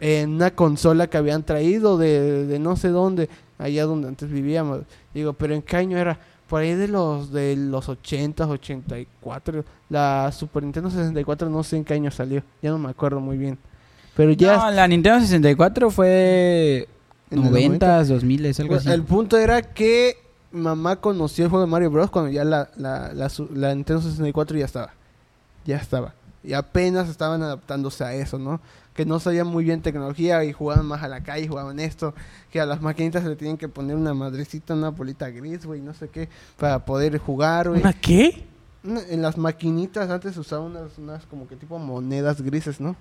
[0.00, 4.80] En una consola que habían traído de, de no sé dónde, allá donde antes vivíamos.
[5.14, 6.18] Digo, pero ¿en qué año era?
[6.48, 9.64] Por ahí de los de los 80, 84.
[9.90, 12.42] La Super Nintendo 64 no sé en qué año salió.
[12.62, 13.58] Ya no me acuerdo muy bien.
[14.16, 16.88] Pero ya No, la Nintendo 64 fue
[17.30, 18.94] En el 90, 2000, es algo Pues, así.
[18.94, 20.16] el punto era que
[20.52, 22.10] mamá conoció el juego de Mario Bros.
[22.10, 24.92] cuando ya la, la, la, la Nintendo 64 ya estaba.
[25.64, 26.14] Ya estaba.
[26.42, 28.60] Y apenas estaban adaptándose a eso, ¿no?
[28.94, 32.14] Que no sabían muy bien tecnología y jugaban más a la calle, jugaban esto.
[32.50, 35.94] Que a las maquinitas le tienen que poner una madrecita, una bolita gris, güey, no
[35.94, 37.80] sé qué, para poder jugar, güey.
[37.80, 38.44] ¿Una qué?
[38.82, 42.96] En las maquinitas antes usaban unas, unas como que tipo monedas grises, ¿no?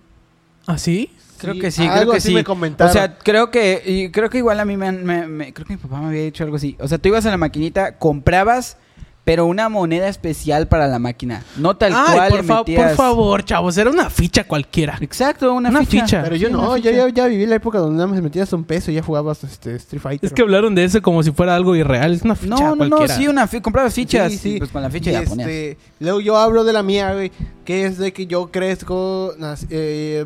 [0.67, 1.10] ¿Ah, sí?
[1.39, 2.34] Creo que sí, creo algo que así sí.
[2.34, 2.89] me comentaron.
[2.89, 5.65] O sea, creo que y creo que igual a mí me, han- me- me- creo
[5.67, 6.75] que mi papá me había dicho algo así.
[6.80, 8.77] O sea, tú ibas a la maquinita, comprabas
[9.23, 11.43] pero una moneda especial para la máquina.
[11.58, 14.97] No tal Ay, cual por, le fa- metías- por favor, chavos, era una ficha cualquiera.
[15.01, 16.06] Exacto, una, Una ficha.
[16.06, 16.23] ficha.
[16.23, 17.08] Pero yo Sí, no, yo ficha.
[17.08, 19.75] ya, ya viví la época donde nada más metías un peso y ya jugabas este,
[19.75, 20.27] Street Fighter.
[20.30, 22.13] Es que hablaron de eso como si fuera algo irreal.
[22.13, 23.15] Es una ficha No, no, no, cualquiera.
[23.17, 24.32] sí, una fi comprabas fichas.
[24.32, 24.56] Sí, sí.
[24.56, 25.49] y Pues con la ficha Y ya ponías.
[25.49, 27.30] este, Luego yo hablo de la mía, güey,
[27.65, 29.34] que es de que yo crezco,
[29.69, 30.25] eh,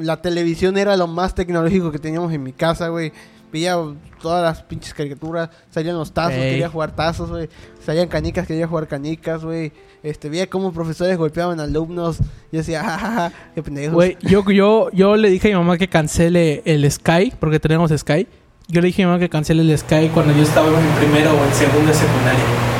[0.00, 3.12] la televisión era lo más tecnológico que teníamos en mi casa, güey.
[3.52, 3.76] Veía
[4.20, 6.50] todas las pinches caricaturas, salían los tazos, Ey.
[6.50, 7.48] quería jugar tazos, güey.
[7.84, 9.72] Salían canicas, quería jugar canicas, güey.
[10.02, 12.18] Este, veía cómo profesores golpeaban alumnos.
[12.50, 13.94] Yo decía, jajaja, qué pendejos.
[13.94, 17.92] Güey, yo, yo, yo le dije a mi mamá que cancele el Sky, porque tenemos
[17.96, 18.26] Sky.
[18.66, 21.30] Yo le dije a mi mamá que cancele el Sky cuando yo estaba en primero
[21.30, 22.73] o en segunda secundaria.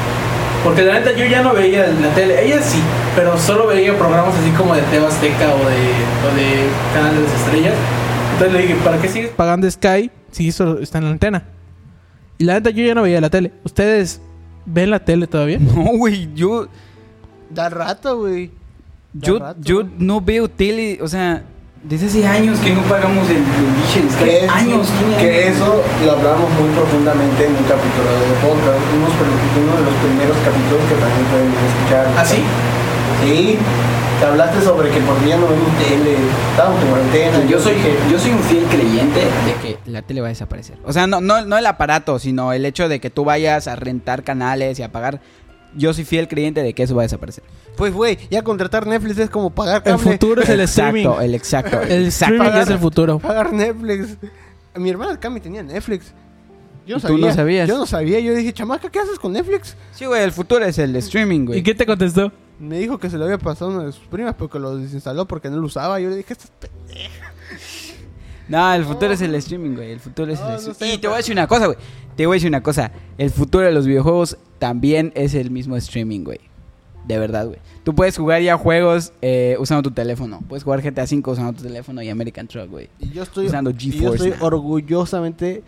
[0.65, 2.45] Porque la neta yo ya no veía la tele.
[2.47, 2.81] Ella sí,
[3.15, 5.77] pero solo veía programas así como de TV Azteca o de,
[6.25, 7.75] o de Canal de las Estrellas.
[8.33, 11.45] Entonces le dije, ¿para qué sigues pagando Sky si eso está en la antena?
[12.39, 13.53] Y la neta yo ya no veía la tele.
[13.63, 14.21] ¿Ustedes
[14.65, 15.59] ven la tele todavía?
[15.61, 16.67] No, güey, yo,
[17.51, 18.51] Da rato, güey.
[19.13, 21.45] Yo, rato, yo no veo tele, o sea,
[21.85, 24.25] desde hace años que no pagamos el, el Sky.
[24.25, 28.81] Que, años, que eso lo hablamos muy profundamente en un capítulo de podcast.
[28.97, 32.07] Unos, uno de los primeros capítulos que también pueden escuchar.
[32.17, 32.43] ¿Ah, sí?
[33.23, 33.59] Sí.
[34.19, 36.17] Te hablaste sobre que por día no vemos tele.
[36.53, 37.45] Estábamos en cuarentena.
[37.51, 37.75] Yo soy,
[38.11, 40.79] yo soy un fiel creyente de que la tele va a desaparecer.
[40.85, 43.77] O sea, no, no, no el aparato, sino el hecho de que tú vayas a
[43.77, 45.21] rentar canales y a pagar.
[45.77, 47.43] Yo soy fiel creyente de que eso va a desaparecer.
[47.77, 50.13] Pues, güey, ya contratar Netflix es como pagar El cable.
[50.13, 51.03] futuro es el streaming.
[51.07, 51.83] Exacto, el exacto.
[51.83, 52.35] El exacto.
[52.37, 53.19] streaming es el futuro.
[53.19, 54.17] Pagar Netflix.
[54.77, 56.13] Mi hermana Cami tenía Netflix.
[56.87, 57.27] Yo ¿Y tú sabía.
[57.29, 57.69] no sabías?
[57.69, 58.21] Yo no sabía.
[58.21, 59.75] Yo dije, chamaca, ¿qué haces con Netflix?
[59.93, 61.59] Sí, güey, el futuro es el streaming, güey.
[61.61, 62.31] ¿Y qué te contestó?
[62.61, 65.27] Me dijo que se lo había pasado a una de sus primas porque lo desinstaló
[65.27, 65.99] porque no lo usaba.
[65.99, 66.69] Yo le dije, "Estás pe-".
[68.49, 69.93] No, el futuro es el streaming, güey.
[69.93, 70.79] El futuro es el no streaming.
[70.79, 71.79] sé, y te pero- voy a decir una cosa, güey.
[72.17, 72.93] Te voy a decir una cosa.
[73.19, 76.39] El futuro de los videojuegos también es el mismo streaming, güey.
[77.07, 77.59] De verdad, güey.
[77.83, 80.41] Tú puedes jugar ya juegos eh, usando tu teléfono.
[80.49, 82.89] Puedes jugar GTA V usando tu teléfono y American Truck, güey.
[82.99, 85.63] Y yo estoy, Usando y yo GeForce estoy orgullosamente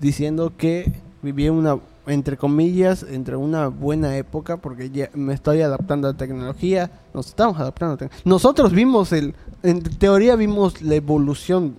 [0.00, 0.90] diciendo que
[1.22, 6.16] viví una, entre comillas, entre una buena época porque ya me estoy adaptando a la
[6.16, 6.90] tecnología.
[7.12, 8.22] Nos estamos adaptando a la tecnología.
[8.24, 11.76] Nosotros vimos el, en teoría vimos la evolución,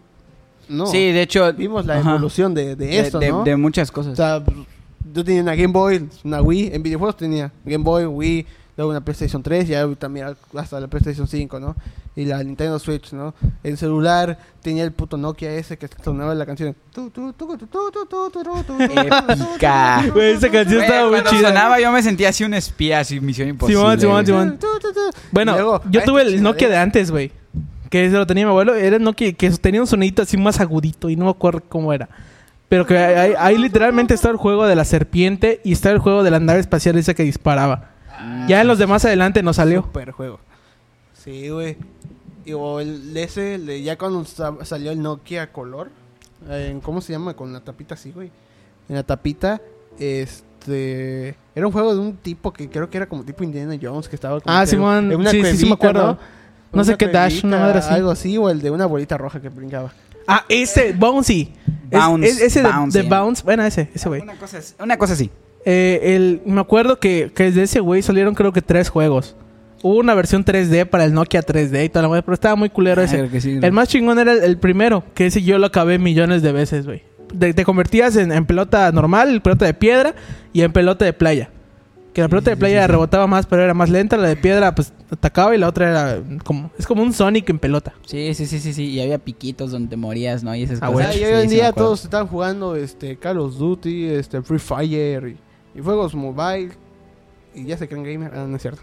[0.69, 0.87] no.
[0.87, 1.51] Sí, de hecho.
[1.53, 3.43] Vimos la evolución de, de esto, de, ¿no?
[3.43, 4.13] de, muchas cosas.
[4.13, 4.43] O sea,
[5.13, 6.71] yo tenía una Game Boy, una Wii.
[6.73, 8.45] En videojuegos tenía Game Boy, Wii,
[8.77, 11.75] luego una PlayStation 3, ya también hasta la PlayStation 5, ¿no?
[12.15, 13.33] Y la Nintendo Switch, ¿no?
[13.63, 16.75] El celular tenía el puto Nokia ese que sonaba la canción.
[18.79, 20.05] Épica.
[20.21, 21.49] esa canción estaba muy chida.
[21.49, 23.81] sonaba yo me sentía así un espía, así misión imposible.
[23.81, 24.59] Simón, Simón, Simón.
[25.31, 27.31] Bueno, yo tuve el Nokia de antes, güey.
[27.95, 28.75] Que se lo tenía mi abuelo.
[28.75, 31.93] Era el Nokia que tenía un sonidito así más agudito y no me acuerdo cómo
[31.93, 32.09] era.
[32.67, 36.21] Pero que ahí, ahí literalmente está el juego de la serpiente y está el juego
[36.23, 37.91] de la nave espacial esa que disparaba.
[38.49, 39.81] Ya en los demás adelante no salió.
[39.83, 40.39] Super juego.
[41.13, 41.77] Sí, güey.
[42.43, 45.89] Y o el ese, el de- ya cuando sa- salió el Nokia color,
[46.49, 47.33] eh, ¿cómo se llama?
[47.33, 48.29] Con la tapita así, güey.
[48.89, 49.61] En la tapita,
[49.97, 51.35] este...
[51.55, 54.15] Era un juego de un tipo que creo que era como tipo Indiana Jones, que
[54.15, 56.07] estaba como Ah, que Simón, en una sí, sí, sí me acuerdo.
[56.13, 56.34] ¿no?
[56.75, 57.93] No sé qué Dash, una madre así.
[57.93, 59.91] Algo así, o el de una bolita roja que brincaba.
[60.27, 61.53] Ah, ese, Bouncy.
[61.91, 63.09] Bounce, es- ese de- Bounce, de.
[63.09, 63.43] Bounce.
[63.43, 64.21] Bueno, ese, ese güey.
[64.21, 65.29] Una cosa, así- una cosa así.
[65.65, 69.35] Eh, el, me acuerdo que, que de ese güey salieron creo que tres juegos.
[69.83, 72.69] Hubo una versión 3D para el Nokia 3D y toda la madre, pero estaba muy
[72.69, 73.17] culero Ah, ese.
[73.17, 73.59] creo que sí.
[73.61, 76.85] El más chingón era el, el primero, que ese yo lo acabé millones de veces,
[76.85, 77.03] güey.
[77.39, 80.15] Te convertías en, en pelota normal, pelota de piedra
[80.53, 81.49] y en pelota de playa.
[82.15, 84.15] Que la pelota de playa rebotaba más, pero era más lenta.
[84.15, 86.71] La de piedra, pues, atacaba y la otra era como...
[86.79, 87.93] Es como un Sonic en pelota.
[88.05, 88.85] Sí, sí, sí, sí, sí.
[88.89, 90.55] Y había piquitos donde te morías, ¿no?
[90.55, 91.13] Y esas Ah, cosas.
[91.13, 94.59] sea, y hoy en sí día todos están jugando este Call of Duty, este Free
[94.59, 95.37] Fire y,
[95.77, 96.71] y juegos mobile.
[97.53, 98.31] Y ya se creen gamer.
[98.33, 98.81] Ah, no es cierto.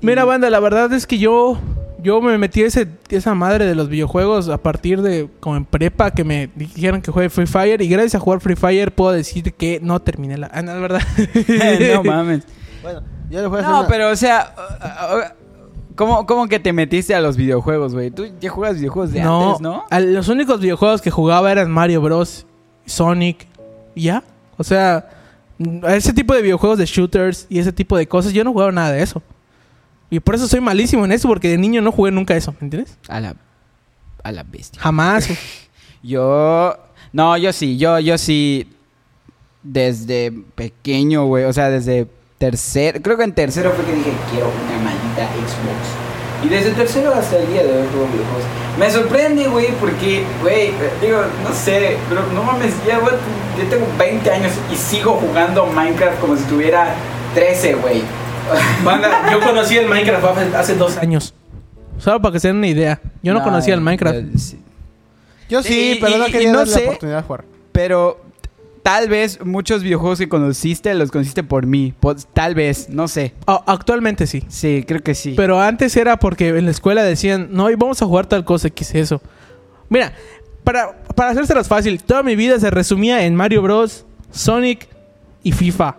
[0.00, 1.56] Mira, Y- banda, la verdad es que yo...
[2.00, 5.28] Yo me metí ese, esa madre de los videojuegos a partir de...
[5.40, 7.82] Como en prepa, que me dijeron que juegue Free Fire.
[7.82, 10.48] Y gracias a jugar Free Fire puedo decir que no terminé la...
[10.52, 11.02] Ah, no, es verdad.
[11.94, 12.44] no mames.
[12.82, 14.54] Bueno, ya les voy a hacer No, una- pero o sea,
[15.96, 18.10] ¿cómo, ¿cómo que te metiste a los videojuegos, güey?
[18.12, 19.84] Tú ya juegas videojuegos de no, antes, ¿no?
[19.90, 22.46] a- los únicos videojuegos que jugaba eran Mario Bros,
[22.86, 23.46] Sonic,
[23.96, 24.22] y ya.
[24.56, 25.08] O sea,
[25.88, 28.92] ese tipo de videojuegos de shooters y ese tipo de cosas, yo no jugaba nada
[28.92, 29.20] de eso.
[30.10, 32.66] Y por eso soy malísimo en eso, porque de niño no jugué nunca eso, ¿me
[32.66, 32.96] entiendes?
[33.08, 33.34] A la,
[34.22, 34.80] a la bestia.
[34.80, 35.28] Jamás.
[36.02, 36.76] Yo,
[37.12, 38.68] no, yo sí, yo, yo sí,
[39.64, 42.06] desde pequeño, güey, o sea, desde
[42.38, 46.44] tercero, creo que en tercero fue que dije, quiero una maldita Xbox.
[46.44, 48.44] Y desde tercero hasta el día de hoy juego videojuegos.
[48.78, 53.14] Me sorprende, güey, porque, güey, digo, no sé, pero no mames, ya, güey,
[53.58, 56.94] yo tengo 20 años y sigo jugando Minecraft como si tuviera
[57.34, 58.02] 13, güey.
[58.84, 61.34] Banda, yo conocí el Minecraft hace, dos años.
[61.98, 63.00] Solo para que se den una idea.
[63.22, 64.18] Yo no, conocía el Minecraft.
[64.32, 64.58] yo- sí.
[65.48, 67.44] Yo sí, Y- pero y- no quería no darle sé- la oportunidad de jugar.
[67.72, 68.20] Pero
[68.82, 71.94] tal vez muchos videojuegos que conociste los conociste por mí.
[72.00, 73.34] Pues, tal vez, no sé.
[73.46, 74.44] Actualmente sí.
[74.48, 75.34] Sí, creo que sí.
[75.36, 78.70] Pero antes era porque en la escuela decían, no, y vamos a jugar tal cosa,
[78.70, 79.20] ¿qué es eso?
[79.88, 80.12] Mira,
[80.64, 84.86] para, para hacérselas fácil, toda mi vida se resumía en Mario Bros, Sonic
[85.42, 85.96] y FIFA.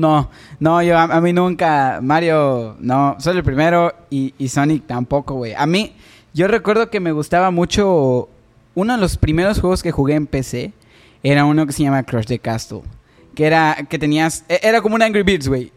[0.00, 2.00] No, no, yo a, a mí nunca.
[2.02, 5.52] Mario, no, solo el primero y, y Sonic tampoco, güey.
[5.54, 5.94] A mí,
[6.32, 8.28] yo recuerdo que me gustaba mucho.
[8.74, 10.72] Uno de los primeros juegos que jugué en PC
[11.22, 12.80] era uno que se llama Crush the Castle.
[13.34, 14.44] Que era, que tenías.
[14.48, 15.70] e- Era como un Angry Birds, güey.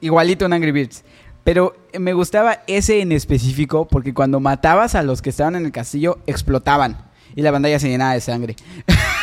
[0.00, 1.04] Igualito un Angry Birds.
[1.44, 5.72] Pero me gustaba ese en específico porque cuando matabas a los que estaban en el
[5.72, 6.98] castillo, explotaban.
[7.36, 8.56] Y la pantalla se llenaba de sangre.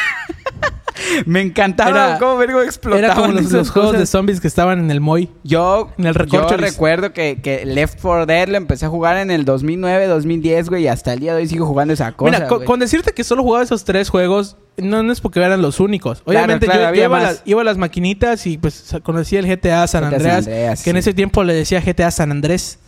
[1.26, 3.06] me encantaba Era- cómo vergo explotaban.
[3.06, 5.30] Era como los, los juegos de zombies que estaban en el Moy.
[5.44, 9.32] Yo, En el yo recuerdo que, que Left 4 Dead lo empecé a jugar en
[9.32, 12.48] el 2009, 2010, güey, y hasta el día de hoy sigo jugando esa cosa, Mira,
[12.48, 16.22] con, decirte que solo jugaba esos tres juegos, no, no es porque eran los únicos.
[16.26, 20.10] Obviamente claro, yo, iba, las, iba a las maquinitas y pues conocía el GTA San
[20.10, 21.00] GTA San Andreas, que en sí.
[21.00, 22.80] ese tiempo le decía GTA San Andrés.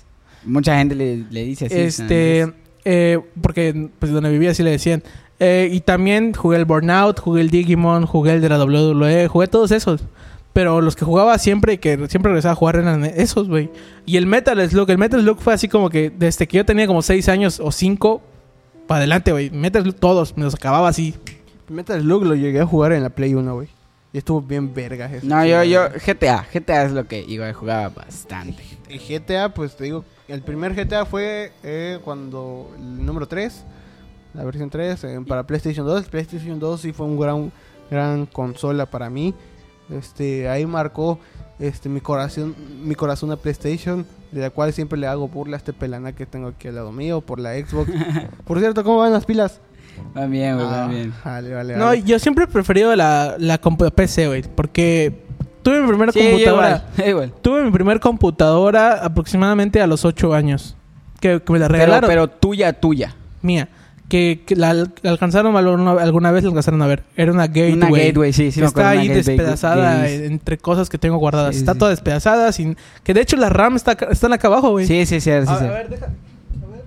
[0.43, 1.75] Mucha gente le, le dice así.
[1.77, 2.53] este,
[2.86, 5.03] eh, porque pues donde vivía así le decían.
[5.39, 9.47] Eh, y también jugué el Burnout, jugué el Digimon, jugué el de la WWE, jugué
[9.47, 10.02] todos esos.
[10.54, 13.69] Pero los que jugaba siempre y que siempre regresaba a jugar eran esos, güey.
[14.08, 16.88] Y el Metal Slug, el Metal Slug fue así como que desde que yo tenía
[16.88, 18.21] como 6 años o 5
[18.88, 19.52] para adelante, güey.
[19.52, 21.13] Metal Slug todos, me los acababa así.
[21.69, 23.67] Metal Slug lo llegué a jugar en la Play 1, güey.
[24.13, 25.12] Y estuvo bien vergas.
[25.13, 25.28] eso.
[25.28, 28.63] No, yo, yo, GTA, GTA es lo que igual jugaba bastante.
[28.89, 33.63] Y GTA, pues te digo, el primer GTA fue eh, cuando el número 3,
[34.38, 36.06] la versión 3, eh, para PlayStation 2.
[36.08, 37.52] PlayStation 2 sí fue un gran,
[37.91, 39.34] gran consola para mí.
[39.89, 41.17] Este, ahí marcó
[41.60, 45.60] este mi corazón, mi corazón a PlayStation, de la cual siempre le hago burla a
[45.60, 47.89] este pelana que tengo aquí al lado mío por la Xbox.
[48.45, 49.60] por cierto, ¿cómo van las pilas?
[50.15, 51.13] Va bien, güey, Ah, bien.
[51.26, 52.04] Vale, vale, No, vale.
[52.04, 54.43] yo siempre he preferido la, la compu- PC, güey.
[54.43, 55.23] Porque
[55.63, 56.86] tuve mi primera Sí, computadora.
[56.97, 57.34] igual, igual.
[57.41, 60.76] Tuve mi primer computadora aproximadamente a los 8 años.
[61.19, 62.08] Que, que me la Pero, regalaron.
[62.08, 63.15] pero tuya, tuya.
[63.41, 63.69] Mía.
[64.09, 67.03] Que, que la, al- alcanzaron alguna, alguna vez la alcanzaron a ver.
[67.17, 67.73] Era una gateway.
[67.73, 71.55] Una gateway, sí, sí que me está ahí gateway, despedazada entre cosas que tengo guardadas.
[71.55, 71.79] Sí, está sí.
[71.79, 72.51] toda despedazada.
[72.53, 74.87] Sin, que de hecho la RAM está, están acá abajo, güey.
[74.87, 75.31] Sí, sí, sí, sí.
[75.31, 75.51] a, sí.
[75.51, 76.05] a ver, deja.
[76.05, 76.83] A ver.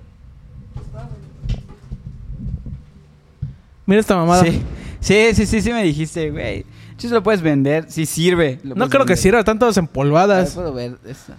[3.85, 4.43] Mira esta mamada.
[4.43, 4.61] Sí.
[4.99, 6.65] sí, sí, sí, sí me dijiste, güey.
[6.97, 8.59] Se lo puedes vender, sí sirve.
[8.63, 10.51] lo No creo que sirva, están todas A ver, empolvadas.
[10.53, 11.33] puedo ver esto.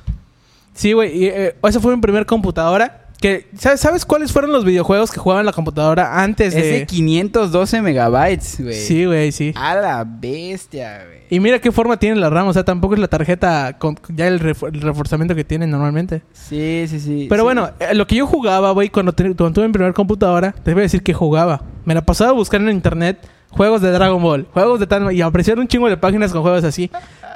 [0.75, 1.25] Sí, güey.
[1.27, 3.02] eh, esa fue mi primer computadora.
[3.23, 6.73] Que, ¿sabes, ¿Sabes cuáles fueron los videojuegos que jugaban en la computadora antes Es de...?
[6.81, 8.75] de 512 megabytes, güey.
[8.75, 9.55] Sí, güey, sí.
[9.57, 11.23] A la bestia, güey.
[11.31, 12.49] Y mira qué forma tiene la RAM.
[12.49, 16.23] O sea, tampoco es la tarjeta con ya el, refu- el reforzamiento que tiene normalmente.
[16.33, 17.27] Sí, sí, sí.
[17.31, 17.45] Pero sí.
[17.45, 19.29] bueno, eh, lo que yo jugaba, güey, cuando, tuve
[19.67, 21.63] mi primera computadora, te voy a decir que jugaba.
[21.87, 25.13] Me la pasaba buscando en internet juegos de Dragon Ball, juegos de tal...
[25.13, 26.91] Y aparecieron un chingo de páginas con juegos así.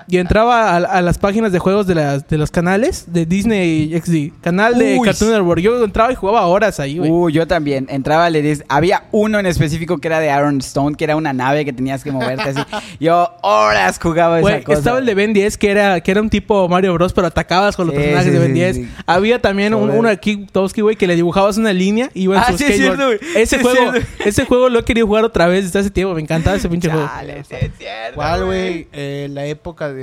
[0.08, 3.92] Y entraba a, a las páginas de juegos de, las, de los canales de Disney
[4.00, 4.40] XD.
[4.42, 5.04] Canal de Uy.
[5.04, 5.60] Cartoon Network.
[5.60, 7.10] Yo entraba y jugaba horas ahí, güey.
[7.10, 7.86] Uh, yo también.
[7.90, 11.32] Entraba, le dis- Había uno en específico que era de Aaron Stone, que era una
[11.32, 12.60] nave que tenías que moverte así.
[13.00, 14.78] Yo horas jugaba esa Güey, cosa.
[14.78, 17.74] estaba el de Ben 10 que era, que era un tipo Mario Bros, pero atacabas
[17.76, 18.76] con los Sí, personajes sí, de Ben sí, 10.
[18.76, 18.88] sí.
[19.06, 22.42] Había también un, uno de Kikowski, güey, que le dibujabas una línea y iba en
[22.42, 22.96] Ah, su sí, es skateboard.
[22.98, 23.42] cierto, güey.
[23.42, 23.92] Ese es juego,
[24.24, 26.14] ese juego lo he querido jugar otra vez desde hace tiempo.
[26.14, 27.06] Me encantaba ese pinche juego.
[27.06, 28.86] Chale, sí, es cierto, ¿Cuál, güey?
[28.92, 29.95] Eh, la época de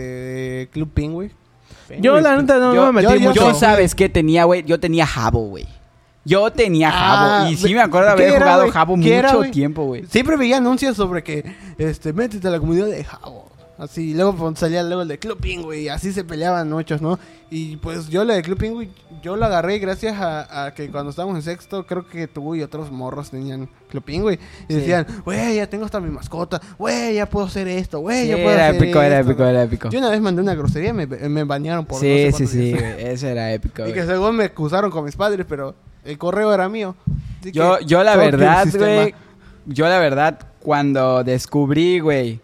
[0.71, 1.31] Club Penguin.
[1.99, 3.49] Yo, la neta, no, Yo, no me metí yo- mucho.
[3.49, 4.63] yo, ¿sabes qué tenía, güey?
[4.63, 5.67] Yo tenía Jabo, güey.
[6.25, 7.45] Yo tenía Jabo.
[7.45, 8.71] Ah, y sí me acuerdo de ¿qué haber era, jugado?
[8.71, 10.05] Jabo ¿Qué era, mucho tiempo, güey.
[10.05, 11.43] Siempre veía anuncios sobre que,
[11.77, 13.51] este, métete a la comunidad de Jabo.
[13.83, 17.01] Así, y luego pues, salía luego el de Club Penguin y así se peleaban muchos,
[17.01, 17.19] ¿no?
[17.49, 18.91] Y pues yo la de Club Penguin,
[19.21, 22.63] yo la agarré gracias a, a que cuando estábamos en sexto, creo que tú y
[22.63, 24.39] otros morros tenían Club Penguin.
[24.67, 24.79] Y Sí.
[24.79, 28.35] decían, güey, ya tengo hasta mi mascota, güey, ya puedo hacer esto, güey, Sí, ya
[28.37, 29.49] puedo era hacer épico, era esto", épico, ¿no?
[29.49, 29.89] era épico.
[29.89, 32.47] Yo una vez mandé una grosería y me, me banearon por no Sí, sé sí,
[32.47, 32.95] sí, días.
[32.99, 36.67] Eso era épico, Y que según me acusaron con mis padres, pero el correo era
[36.69, 36.95] mío.
[37.51, 39.13] Yo, yo la verdad, güey.
[39.65, 42.39] Yo la verdad, cuando descubrí, güey,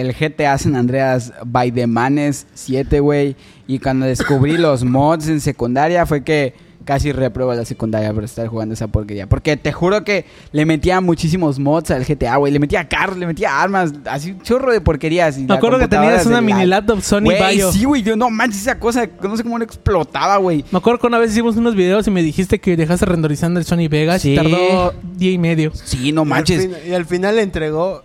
[0.00, 5.40] el GTA San Andreas by the Manes 7, güey, y cuando descubrí los mods en
[5.40, 6.54] secundaria, fue que
[6.84, 9.26] casi repruebo la secundaria por estar jugando esa porquería.
[9.26, 12.52] Porque te juro que le metía muchísimos mods al GTA, güey.
[12.52, 15.38] Le metía carros, le metía armas, así un chorro de porquerías.
[15.38, 17.72] y Me la acuerdo que tenías una de mini la- laptop Sony Güey, Vaio.
[17.72, 18.02] sí, güey.
[18.02, 19.08] Yo no manches esa cosa.
[19.22, 20.62] No sé cómo no explotaba, güey.
[20.70, 23.64] Me acuerdo que una vez hicimos unos videos y me dijiste que dejaste renderizando el
[23.64, 24.32] Sony Vegas Sí.
[24.32, 25.72] y tardó día y medio.
[25.74, 26.60] Sí, no Y al manches.
[26.66, 28.02] fin- Y al final le entregó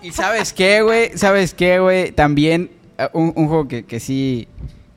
[0.00, 1.16] ¿Y sabes qué, güey?
[1.16, 2.12] ¿Sabes qué, güey?
[2.12, 4.48] También eh, un, un juego que, que sí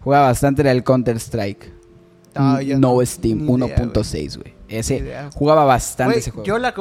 [0.02, 1.74] jugaba bastante era el Counter-Strike.
[2.36, 4.55] Ah, yo no, no, Steam ni idea, 1.6, güey.
[4.68, 5.30] Ese idea.
[5.34, 6.46] jugaba bastante ese juego.
[6.46, 6.74] yo, la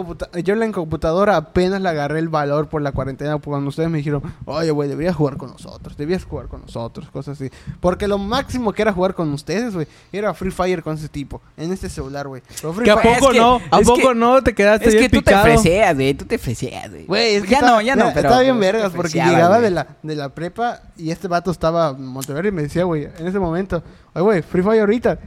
[0.43, 3.99] yo la en computadora apenas le agarré el valor por la cuarentena cuando ustedes me
[3.99, 7.51] dijeron, oye, güey, deberías jugar con nosotros, debías jugar con nosotros, cosas así.
[7.80, 11.41] Porque lo máximo que era jugar con ustedes, güey, era Free Fire con ese tipo,
[11.57, 12.43] en este celular, güey.
[12.85, 13.61] ¿Que a Fire- Es poco que- no?
[13.70, 15.45] ¿A es poco que- no te quedaste es bien que tú te picado?
[15.45, 16.14] freseas, güey.
[16.14, 17.35] Tú te freseas, güey.
[17.35, 18.20] Es que ya estaba- no, ya no, pero...
[18.28, 21.91] Estaba bien vergas te porque llegaba de la, de la prepa y este vato estaba
[21.91, 23.82] en Monterrey y me decía, güey, en ese momento,
[24.14, 25.18] oye, güey, Free Fire ahorita.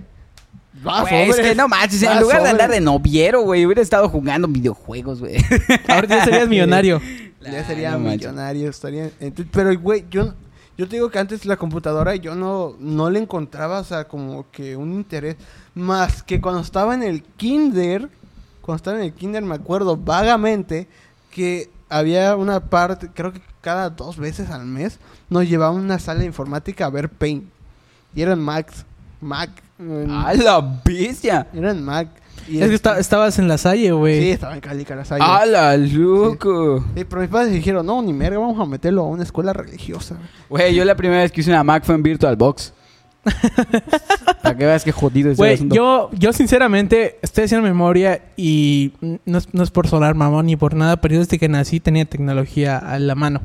[0.85, 4.09] Va, Güey, es que no manches, en lugar de andar de noviero, güey, hubiera estado
[4.09, 5.37] jugando videojuegos, güey.
[5.87, 7.01] Ahorita ya serías millonario.
[7.41, 8.19] Ya sería No manches.
[8.19, 9.09] millonario, estaría...
[9.19, 10.33] entonces, pero, güey, yo,
[10.77, 14.45] yo te digo que antes la computadora yo no, no le encontraba, o sea, como
[14.51, 15.37] que un interés.
[15.73, 18.09] Más que cuando estaba en el kinder,
[18.61, 20.87] cuando estaba en el kinder me acuerdo vagamente
[21.31, 24.99] que había una parte, creo que cada dos veces al mes,
[25.29, 27.45] nos llevaban a una sala de informática a ver Paint.
[28.15, 28.71] Y eran Mac,
[29.21, 29.49] Mac,
[29.79, 31.47] en- ¡A la bestia!
[31.53, 32.07] eran Mac.
[32.47, 34.21] Y Es que este- esta- estabas en la salle, güey.
[34.21, 35.23] Sí, estaba en Cali, Carasaya.
[35.37, 36.81] ¡A la loco!
[36.95, 40.15] Sí, pero mis padres dijeron, no, ni merga, vamos a meterlo a una escuela religiosa.
[40.49, 42.73] Güey, yo la primera vez que hice una Mac fue en VirtualBox.
[44.41, 45.75] Para que veas que jodido es Güey, asunto.
[45.75, 48.93] yo, yo sinceramente estoy haciendo memoria y
[49.25, 51.79] no es, no es por sonar mamón ni por nada, pero yo desde que nací
[51.81, 53.41] tenía tecnología a la mano.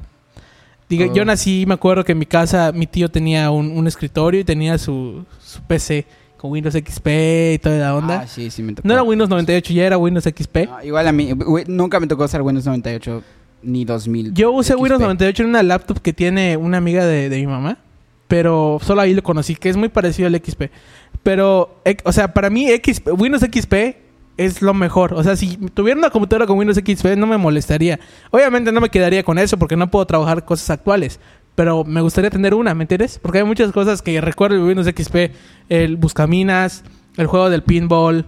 [0.97, 1.15] Digo, Oh.
[1.15, 4.45] Yo nací, me acuerdo que en mi casa mi tío tenía un, un escritorio y
[4.45, 6.05] tenía su, su PC
[6.37, 7.07] con Windows XP
[7.55, 8.21] y toda la onda.
[8.21, 8.87] Ah, sí, sí me tocó.
[8.87, 10.57] no era Windows 98, ya era Windows XP.
[10.69, 11.31] No, igual a mí,
[11.67, 13.23] nunca me tocó usar Windows 98
[13.63, 14.35] ni 2000.
[14.35, 14.81] Yo usé XP.
[14.83, 17.79] Windows 98 en una laptop que tiene una amiga de, de mi mamá.
[18.29, 20.65] Pero solo ahí lo conocí, que es muy parecido al XP.
[21.23, 23.75] Pero, eh, o sea, para mí XP, Windows XP
[24.37, 25.15] es lo mejor.
[25.15, 27.99] O sea, si tuviera una computadora con Windows XP no me molestaría.
[28.31, 31.21] Obviamente no me quedaría con eso porque no puedo trabajar cosas actuales.
[31.55, 33.19] Pero me gustaría tener una, ¿me entiendes?
[33.21, 35.33] Porque hay muchas cosas que recuerdo de Windows XP.
[35.69, 36.83] El Buscaminas,
[37.19, 38.25] el juego del pinball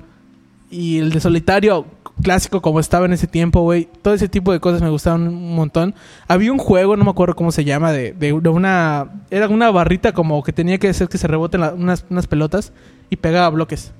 [0.70, 1.86] y el de solitario
[2.22, 3.88] clásico como estaba en ese tiempo, güey.
[4.02, 5.94] Todo ese tipo de cosas me gustaban un montón.
[6.28, 9.24] Había un juego, no me acuerdo cómo se llama, de, de- una...
[9.30, 12.72] Era una barrita como que tenía que hacer que se reboten unas, unas pelotas
[13.11, 13.92] y pegaba bloques.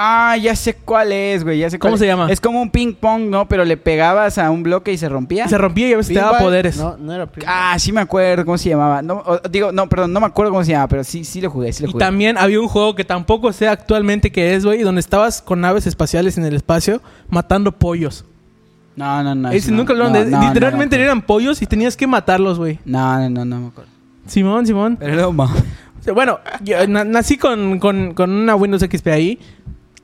[0.00, 1.58] Ah, ya sé cuál es, güey.
[1.58, 2.30] Ya sé ¿Cómo se llama?
[2.30, 3.48] Es como un ping pong, ¿no?
[3.48, 5.48] Pero le pegabas a un bloque y se rompía.
[5.48, 6.76] Se rompía y a veces te daba poderes.
[6.76, 7.52] No, no era pinball.
[7.52, 9.02] Ah, sí me acuerdo cómo se llamaba.
[9.02, 11.50] No, o- digo, no, perdón, no me acuerdo cómo se llamaba, pero sí, sí lo
[11.50, 12.04] jugué, sí lo Y jugué.
[12.04, 15.86] también había un juego que tampoco sé actualmente qué es, güey, donde estabas con naves
[15.88, 18.24] espaciales en el espacio matando pollos.
[18.94, 19.50] No, no, no.
[19.50, 22.06] Ese no, nunca lo no, de- no, no, Literalmente no, eran pollos y tenías que
[22.06, 22.78] matarlos, güey.
[22.84, 23.90] No, no, no, no me acuerdo.
[24.26, 24.96] Simón, Simón.
[25.00, 25.44] Pero no, ma.
[26.00, 29.38] O sea, Bueno, yo na- nací con, con- con una Windows XP ahí.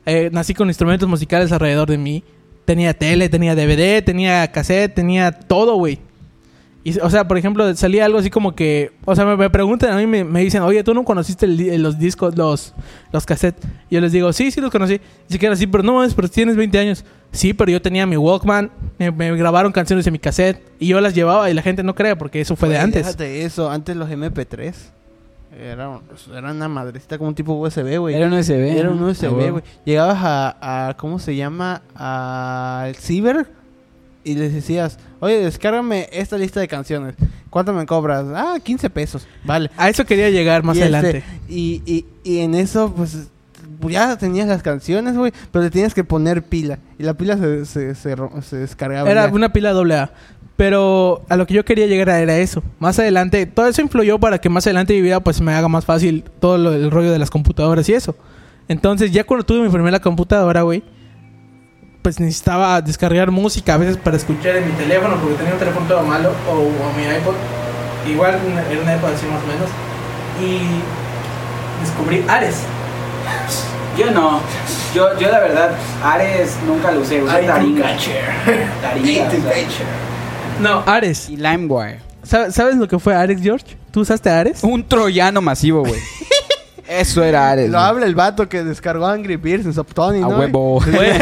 [0.07, 2.25] Eh, nací con instrumentos musicales alrededor de mí.
[2.65, 5.99] Tenía tele, tenía DVD, tenía cassette, tenía todo, güey.
[6.83, 8.93] Y, o sea, por ejemplo, salía algo así como que...
[9.07, 11.57] O sea, me, me preguntan, a mí me, me dicen, oye, ¿tú no conociste el
[11.57, 12.75] di- los discos, los,
[13.11, 13.67] los cassettes?
[13.89, 15.01] Y yo les digo, sí, sí los conocí.
[15.29, 17.05] Y se quedan así, pero no mames, pero tienes 20 años.
[17.33, 21.01] Sí, pero yo tenía mi Walkman, me, me grabaron canciones en mi cassette y yo
[21.01, 23.05] las llevaba y la gente no cree porque eso fue de antes.
[23.07, 24.75] Déjate eso, antes los MP3
[25.59, 26.01] era,
[26.33, 28.15] era una madrecita como un tipo USB, güey.
[28.15, 28.77] Era un USB.
[28.77, 29.63] Era un USB, güey.
[29.85, 31.83] Llegabas a, a, ¿cómo se llama?
[31.95, 33.47] Al ciber
[34.25, 37.15] y les decías, oye, descárgame esta lista de canciones.
[37.51, 38.25] ¿Cuánto me cobras?
[38.35, 39.29] Ah, 15 pesos.
[39.45, 39.71] Vale.
[39.77, 41.25] A eso quería llegar más y, este, adelante.
[41.49, 43.29] y, y, y en eso, pues,
[43.89, 46.79] ya tenías las canciones, güey, pero le tenías que poner pila.
[46.99, 49.11] Y la pila se, se, se, descargaba.
[49.11, 49.33] Era ya.
[49.33, 50.11] una pila doble A.
[50.57, 52.63] Pero a lo que yo quería llegar era eso.
[52.79, 55.85] Más adelante, todo eso influyó para que más adelante mi vida pues me haga más
[55.85, 58.15] fácil todo lo- el rollo de las computadoras y eso.
[58.69, 60.83] Entonces ya cuando tuve mi primera computadora, güey,
[62.03, 65.87] pues necesitaba descargar música a veces para escuchar en mi teléfono porque tenía un teléfono
[65.89, 67.35] todo malo o, o mi iPod.
[68.09, 68.39] Igual
[68.71, 69.69] era una iPod así más o menos.
[70.41, 72.59] Y descubrí Ares.
[73.99, 74.41] Yo no.
[74.95, 75.71] Yo, yo la verdad,
[76.05, 77.23] Ares nunca lo usé.
[77.23, 77.83] Usé Taringa.
[78.83, 79.29] Taringa.
[80.61, 81.29] No, Ares.
[81.29, 82.01] Y LimeWire.
[82.27, 83.77] ¿Sab- ¿Sabes lo que fue Ares, George?
[83.91, 84.63] ¿Tú usaste Ares?
[84.63, 86.01] Un troyano masivo, güey.
[86.89, 87.71] Eso era Ares.
[87.71, 87.89] Lo güey.
[87.89, 90.39] habla el vato que descargó Angry Birds en Soptony, A ¿no?
[90.39, 90.81] huevo.
[90.85, 91.13] Güey,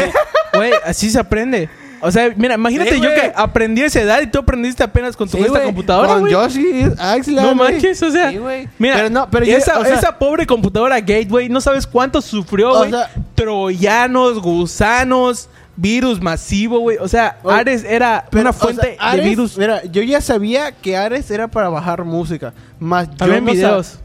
[0.53, 1.69] güey, así se aprende.
[2.05, 3.15] O sea, mira, imagínate Sí, yo güey.
[3.21, 6.09] que aprendí a esa edad y tú aprendiste apenas con tu Sí, esta güey, computadora,
[6.09, 6.33] Con güey.
[6.33, 8.67] Yoshi, Axel, No manches, o sea, Sí, güey.
[8.77, 11.87] Mira, pero no, pero y yo- esa, o sea, esa pobre computadora Gateway, no sabes
[11.87, 12.89] cuánto sufrió, O güey.
[12.91, 16.97] sea- Troyanos, gusanos, virus masivo, güey.
[16.97, 19.57] O sea, Oye, Ares era pero, una o fuente sea, Ares, de virus.
[19.57, 22.53] Mira, yo ya sabía que Ares era para bajar música.
[22.79, 23.99] Más yo no videos.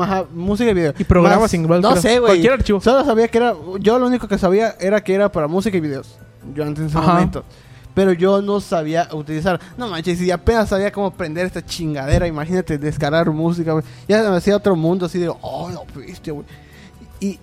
[0.00, 0.94] Ajá, música y video.
[0.98, 2.30] Y programas Más- igual, No sé, güey.
[2.32, 2.80] Cualquier archivo.
[2.80, 3.54] Solo sabía que era.
[3.80, 6.16] Yo lo único que sabía era que era para música y videos.
[6.54, 7.14] Yo antes en ese Ajá.
[7.14, 7.44] momento.
[7.94, 9.60] pero yo no sabía utilizar.
[9.76, 13.84] No manches, y apenas sabía cómo prender esta chingadera, imagínate descargar música, güey.
[14.08, 16.44] Ya se me hacía otro mundo así de, oh, no, viste, güey.
[17.20, 17.38] Y,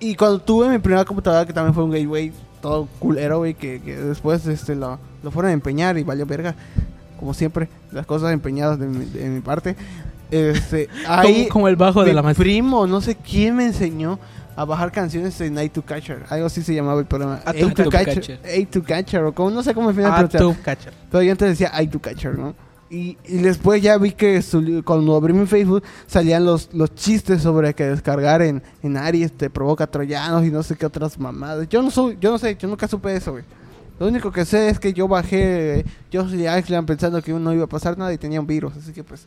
[0.00, 2.32] y cuando tuve mi primera computadora, que también fue un gateway
[2.64, 6.54] todo culero, güey, que, que después este, lo, lo fueron a empeñar y valió verga.
[7.20, 9.76] Como siempre, las cosas empeñadas de mi, de mi parte.
[10.30, 12.42] Este, ahí, Como, el bajo de la maestra.
[12.42, 14.18] primo, no sé quién me enseñó
[14.56, 16.24] a bajar canciones de Night to Catcher.
[16.30, 17.42] Algo así se llamaba el programa.
[17.44, 18.14] A Eight to to Catcher.
[18.14, 18.40] Catcher.
[18.44, 19.24] Eight to Catcher.
[19.24, 20.42] O como, no sé cómo al final Ah, pronunciar.
[20.42, 20.90] tú, cacha.
[21.10, 22.54] Pero yo antes decía Eight to Catcher, ¿no?
[22.90, 27.42] Y, y después ya vi que su- cuando abrí mi Facebook salían los, los chistes
[27.42, 31.68] sobre que descargar en, en Aries te provoca troyanos y no sé qué otras mamadas.
[31.68, 33.44] Yo no soy, yo no sé, yo nunca supe eso, güey.
[33.98, 37.64] Lo único que sé es que yo bajé yo soy Island pensando que no iba
[37.64, 39.26] a pasar nada y tenía un virus, así que pues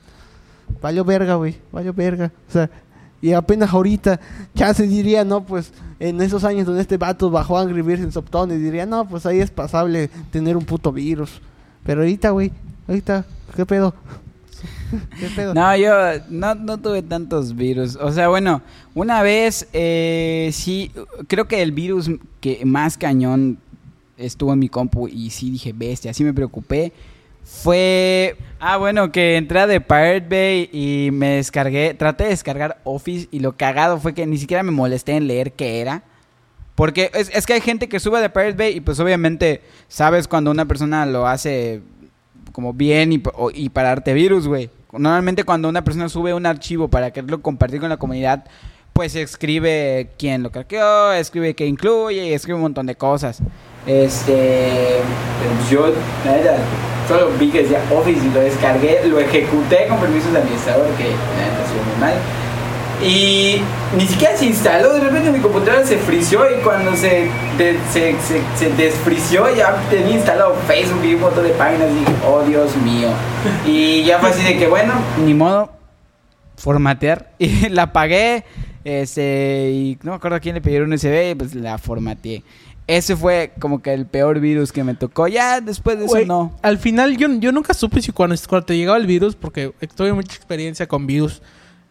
[0.82, 2.32] valió verga, güey, valió verga.
[2.48, 2.70] O sea,
[3.22, 4.20] y apenas ahorita
[4.54, 8.12] ya se diría, no, pues en esos años donde este vato bajó Angry Birds en
[8.12, 11.42] Soptone diría, no, pues ahí es pasable tener un puto virus.
[11.84, 12.52] Pero ahorita, güey,
[12.88, 13.26] ahorita,
[13.56, 13.94] ¿qué pedo?
[15.20, 15.54] ¿Qué pedo?
[15.54, 15.94] No, yo
[16.30, 17.96] no, no tuve tantos virus.
[17.96, 18.62] O sea, bueno,
[18.96, 20.92] una vez eh, sí,
[21.28, 22.10] creo que el virus
[22.40, 23.60] que más cañón
[24.18, 26.92] estuvo en mi compu y sí dije, bestia, sí me preocupé.
[27.44, 32.82] Fue, ah, bueno, que entré a The Pirate Bay y me descargué, traté de descargar
[32.84, 36.04] Office y lo cagado fue que ni siquiera me molesté en leer qué era.
[36.76, 40.28] Porque es, es que hay gente que sube de Pirate Bay y pues obviamente sabes
[40.28, 41.82] cuando una persona lo hace
[42.52, 44.70] como bien y, o- y para darte virus, güey.
[44.92, 48.46] Normalmente cuando una persona sube un archivo para quererlo compartir con la comunidad,
[48.94, 53.40] pues escribe quién lo craqueó, escribe qué incluye y escribe un montón de cosas.
[53.86, 55.00] Este,
[55.70, 55.88] yo,
[56.26, 56.58] neta,
[57.08, 61.04] solo vi que decía Office y lo descargué, lo ejecuté con permisos de administrador, que
[61.04, 62.14] neta estuvo muy mal.
[63.04, 63.62] Y
[63.96, 68.16] ni siquiera se instaló, de repente mi computadora se frició y cuando se, de- se,
[68.22, 72.42] se, se desfrició ya tenía instalado Facebook y un montón de páginas y dije, oh
[72.44, 73.10] Dios mío.
[73.68, 74.94] Y ya fue así de que bueno,
[75.24, 75.72] ni modo,
[76.56, 77.32] formatear.
[77.40, 78.46] Y la apagué,
[78.84, 82.44] este, y no me acuerdo a quién le pidieron un USB y pues la formateé.
[82.88, 85.28] Ese fue como que el peor virus que me tocó.
[85.28, 86.56] Ya después de eso no.
[86.62, 90.14] Al final yo, yo nunca supe si cuando, cuando te llegaba el virus, porque tuve
[90.14, 91.42] mucha experiencia con virus,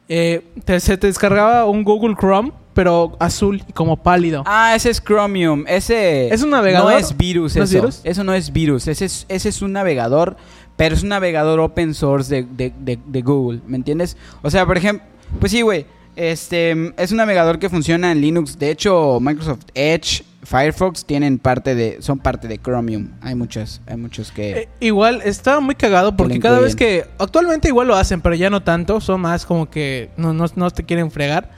[0.08, 4.42] eh, te- se te descargaba un Google Chrome, pero azul y como pálido.
[4.46, 5.64] Ah, ese es Chromium.
[5.66, 6.92] Ese ¿Es un navegador?
[6.92, 7.78] No es virus ¿No es eso.
[7.80, 8.00] virus?
[8.04, 8.86] Eso no es virus.
[8.88, 10.36] Ese es, ese es un navegador,
[10.76, 13.60] pero es un navegador open source de, de- de- de Google.
[13.66, 14.16] ¿Me entiendes?
[14.42, 15.06] O sea, por ejemplo,
[15.40, 15.86] pues sí, güey.
[16.16, 18.58] Este es un navegador que funciona en Linux.
[18.58, 23.10] De hecho, Microsoft Edge, Firefox tienen parte de, son parte de Chromium.
[23.20, 24.50] Hay muchos, hay muchos que.
[24.52, 28.48] Eh, igual estaba muy cagado porque cada vez que actualmente igual lo hacen, pero ya
[28.48, 31.50] no tanto, son más como que no, no, no te quieren fregar,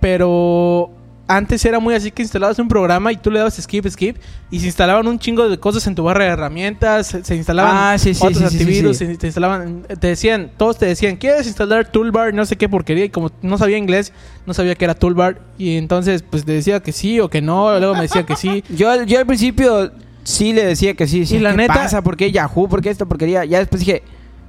[0.00, 0.90] pero
[1.28, 4.16] antes era muy así que instalabas un programa y tú le dabas skip skip
[4.50, 7.72] y se instalaban un chingo de cosas en tu barra de herramientas, se, se instalaban
[7.74, 11.46] Ah, sí, sí, otros sí, antivirus, se- te instalaban, te decían, todos te decían, ¿quieres
[11.46, 12.34] instalar Toolbar?
[12.34, 14.12] No sé qué porquería y como no sabía inglés,
[14.46, 17.78] no sabía que era Toolbar y entonces pues te decía que sí o que no,
[17.78, 18.62] luego me decía que sí.
[18.76, 19.90] Yo, yo al principio
[20.24, 21.24] sí le decía que sí.
[21.24, 22.02] sí Y la ¿qué neta- pasa?
[22.02, 22.68] ¿Por qué Yahoo?
[22.68, 23.06] ¿Por qué esto?
[23.06, 23.44] Porquería.
[23.44, 24.02] Ya después dije,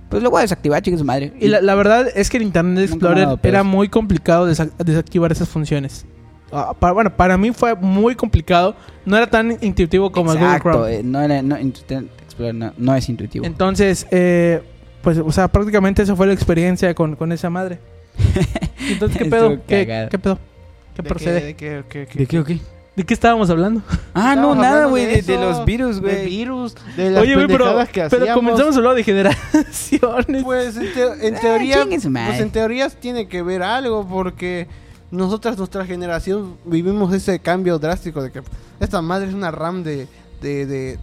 [0.09, 1.34] pues lo voy a desactivar, chicos madre.
[1.39, 3.53] Y la, la verdad es que el Internet Explorer dado pedos.
[3.53, 6.05] era muy complicado desa- desactivar esas funciones.
[6.53, 8.75] Ah, para- bueno, para mí fue muy complicado.
[9.05, 10.95] No era tan intuitivo como el Google Exacto, Chrome.
[10.95, 13.45] eh, no, era- no, Internet Explorer no, no es intuitivo.
[13.45, 14.61] Entonces, eh,
[15.01, 17.79] pues, o sea, prácticamente esa fue la experiencia con, con esa madre.
[18.89, 19.49] Entonces, ¿qué pedo?
[19.67, 19.85] ¿Qué,
[20.19, 20.37] pedo?
[20.95, 21.41] ¿Qué ¿De procede?
[21.43, 22.59] ¿De qué, qué, qué, ¿De qué o qué?
[22.95, 23.81] ¿De qué estábamos hablando?
[24.13, 26.25] Ah, no, nada, güey, de, los virus, De güey.
[26.27, 27.75] virus, de las Oye, güey, pero,
[28.11, 30.43] pero comenzamos a hablar de generaciones.
[30.43, 34.67] Pues en, Ah, teoría, pues en teorías tiene que ver algo porque
[35.14, 38.41] nosotras, nuestra generación, vivimos ese cambio drástico de que
[38.80, 40.07] esta madre es una RAM de,
[40.41, 40.99] de, de,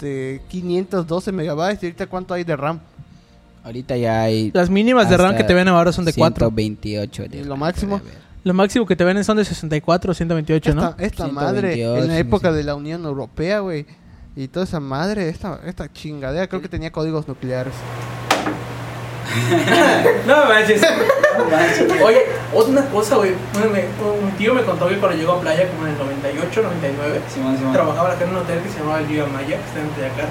[0.00, 2.80] de 512 megabytes y ahorita cuánto hay de RAM.
[3.62, 6.48] Ahorita ya hay Las mínimas de RAM que te ven ahora son de 4.
[6.48, 7.28] 128.
[7.28, 8.00] de ¿Y lo máximo?
[8.42, 10.88] Lo máximo que te ven son de 64 o 128, ¿no?
[10.90, 12.56] Esta, esta madre 128, en la época sí.
[12.56, 13.86] de la Unión Europea, güey.
[14.34, 17.72] Y toda esa madre, esta, esta chingadera, creo que tenía códigos nucleares.
[20.26, 20.82] No manches.
[22.04, 22.22] Oye,
[22.54, 23.32] otra cosa, güey.
[23.32, 27.58] Mi tío me contó que cuando llegó a playa, como en el 98, 99, Simón,
[27.58, 27.72] Simón.
[27.72, 30.28] trabajaba acá en un hotel que se llamaba el Viva Maya, que está en Teyacar.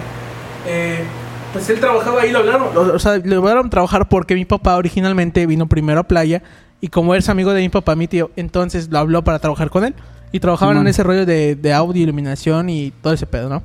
[0.66, 1.04] Eh,
[1.52, 2.76] pues él trabajaba ahí, lo hablaron.
[2.76, 6.42] O, sea, lo hablaron trabajar porque mi papá originalmente vino primero a playa.
[6.82, 9.86] Y como es amigo de mi papá, mi tío, entonces lo habló para trabajar con
[9.86, 9.94] él.
[10.32, 13.64] Y trabajaban en ese rollo de, de audio, iluminación y todo ese pedo, ¿no?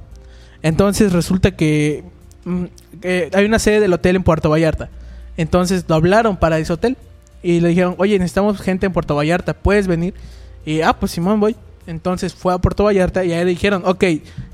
[0.62, 2.04] Entonces resulta que,
[2.44, 2.64] mm,
[3.00, 4.90] que hay una sede del hotel en Puerto Vallarta.
[5.38, 6.98] Entonces lo hablaron para ese hotel.
[7.42, 10.12] Y le dijeron, oye, necesitamos gente en Puerto Vallarta, ¿puedes venir?
[10.66, 11.56] Y, ah, pues Simón, voy.
[11.86, 14.04] Entonces fue a Puerto Vallarta y ahí le dijeron, ok,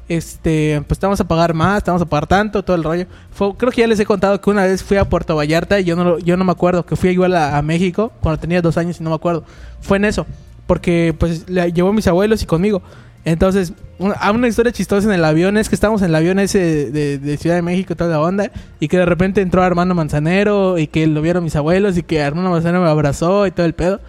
[0.09, 3.07] este, pues te vamos a pagar más, te vamos a pagar tanto, todo el rollo.
[3.32, 5.85] Fue- creo que ya les he contado que una vez fui a Puerto Vallarta y
[5.85, 9.01] yo no, yo no me acuerdo, que fui igual a, México cuando tenía dos años
[9.01, 9.45] y no me acuerdo.
[9.80, 10.26] Fue en eso,
[10.66, 12.82] porque pues le llevó mis abuelos y conmigo.
[13.25, 16.59] Entonces, una, una historia chistosa en el avión es que estábamos en el avión ese
[16.59, 18.51] de, de- de Ciudad de México, toda la onda,
[18.81, 22.22] y que de repente entró Armando Manzanero y que lo vieron mis abuelos y que
[22.22, 24.01] Armando Manzanero me abrazó y todo el pedo.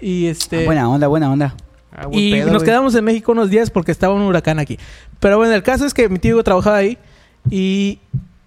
[0.00, 0.64] Y este...
[0.64, 1.54] Buena onda, buena onda.
[1.92, 4.78] Ah, Y pedo, nos quedamos en México unos días porque estaba un huracán aquí.
[5.18, 6.98] Pero bueno, el caso es que mi tío trabajaba ahí
[7.50, 7.98] y,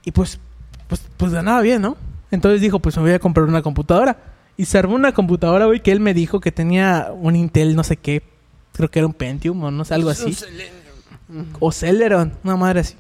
[0.06, 0.40] y pues,
[0.88, 1.98] pues, pues ganaba bien, ¿no?
[2.32, 4.18] Entonces dijo, pues me voy a comprar una computadora.
[4.56, 7.84] Y se armó una computadora, güey, que él me dijo que tenía un Intel no
[7.84, 8.22] sé qué.
[8.80, 10.34] Creo que era un Pentium o no sé, algo así.
[11.60, 12.96] O Celeron, una madre así.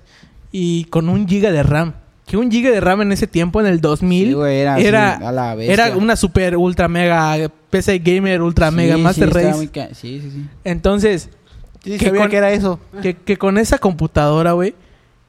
[0.51, 1.93] Y con un giga de RAM.
[2.27, 5.13] Que un giga de RAM en ese tiempo, en el 2000, Sí, güey, era, era,
[5.15, 5.73] así, a la bestia.
[5.87, 9.57] era una super ultra mega PC gamer, ultra Sí, mega sí, Master estaba Race.
[9.57, 10.45] muy ca- Sí, sí, sí.
[10.63, 11.29] Entonces,
[11.83, 12.79] Sí, que sabía con- que era eso.
[13.01, 14.75] que, que con esa computadora, güey,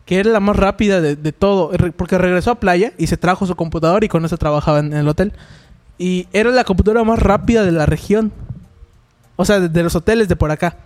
[0.05, 3.47] que era la más rápida de, de todo, porque regresó a playa y se trajo
[3.47, 5.33] su computadora y con eso trabajaba en, el hotel.
[5.97, 8.33] Y era la computadora más rápida de la región.
[9.41, 10.77] O sea, de, de los hoteles de por acá.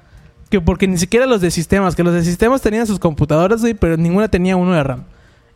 [0.50, 3.74] Que porque ni siquiera los de sistemas, que los de sistemas tenían sus computadoras, güey,
[3.74, 5.04] pero ninguna tenía uno de RAM.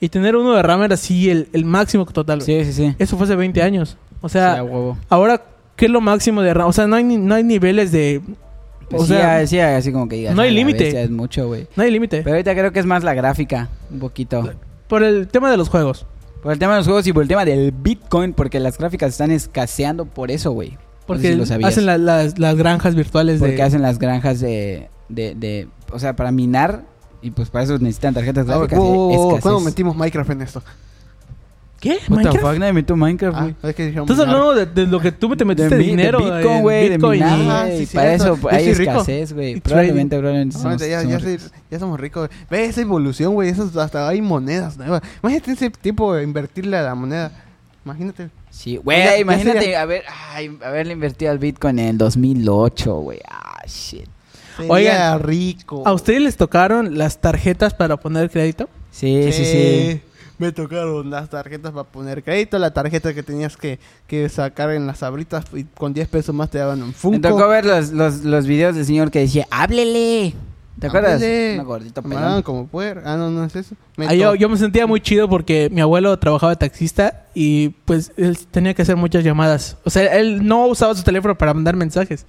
[0.01, 2.41] Y tener uno de RAM era así el, el máximo total.
[2.41, 2.65] güey.
[2.65, 2.97] Sí, sí, sí.
[2.99, 3.97] Eso fue hace 20 años.
[4.21, 4.97] O sea, sea, huevo.
[5.09, 5.43] ahora,
[5.77, 6.69] ¿qué es lo máximo de RAM?
[6.69, 8.21] O sea, no hay, no hay niveles de...
[8.91, 10.35] Pues o sí, sea, sí, así como que digas.
[10.35, 11.03] no hay "A la límite".
[11.03, 11.67] Es mucho, güey.
[11.77, 12.23] no hay límite.
[12.23, 14.51] Pero ahorita creo que es más la gráfica, un poquito.
[14.89, 16.07] Por el tema de los juegos.
[16.43, 19.11] Por el tema de los juegos y por el tema del Bitcoin, porque las gráficas
[19.11, 20.79] están escaseando por eso, güey.
[21.09, 23.63] No sé Porque si lo hacen la- las, las granjas virtuales Porque de...
[23.63, 26.85] hacen las granjas de, de, de- O sea, para minar.
[27.23, 28.79] Y pues para eso necesitan tarjetas A ver, gráficas.
[28.79, 29.43] de wow, escasez.
[29.43, 30.63] ¿Cuándo metimos Minecraft en esto?
[31.81, 31.99] ¿Qué?
[32.09, 32.41] What ¿Minecraft?
[32.41, 32.59] fuck?
[32.59, 33.55] Nadie metió Minecraft, Ah, güey.
[33.63, 34.07] es que minar.
[34.11, 36.97] hablando de, de lo que tú te metiste De de dinero Bitcoin, en güey, de
[36.97, 37.87] Bitcoin y- minar, Ah, güey.
[37.87, 39.61] sí, para eso hay escasez, güey.
[39.61, 41.53] Probablemente, probablemente Ah, somos- ya, ya, somos soy- ricos.
[41.71, 42.31] ya somos ricos.
[42.51, 43.51] Ve esa evolución, güey.
[43.77, 45.03] Hasta hay monedas nuevas.
[45.23, 47.31] Imagínate ese tiempo de invertirle a la moneda.
[47.85, 48.29] Imagínate.
[48.51, 53.21] Sí, güey, ya imagínate sería- haber, ay, haberle invertido al Bitcoin en el 2008, güey.
[53.29, 54.07] Ah, shit.
[54.57, 55.83] Sería Oigan, rico.
[55.87, 58.69] ¿A ustedes les tocaron las tarjetas para poner crédito?
[58.91, 60.01] Sí, sí, sí.
[60.39, 64.87] Me tocaron las tarjetas para poner crédito, la tarjeta que tenías que, que sacar en
[64.87, 67.17] las abritas y con 10 pesos más te daban un Funko.
[67.17, 70.35] Me tocó ver los, los, los videos del señor que decía, háblele.
[70.81, 71.21] ¿Te acuerdas?
[71.21, 71.65] Una
[72.03, 72.11] pelón.
[72.11, 73.03] daban como puer.
[73.05, 73.75] Ah, no, no es eso.
[73.97, 77.71] Me Ah, yo, yo me sentía muy chido porque mi abuelo trabajaba de taxista y
[77.85, 79.77] pues él tenía que hacer muchas llamadas.
[79.85, 82.27] O sea, él no usaba su teléfono para mandar mensajes.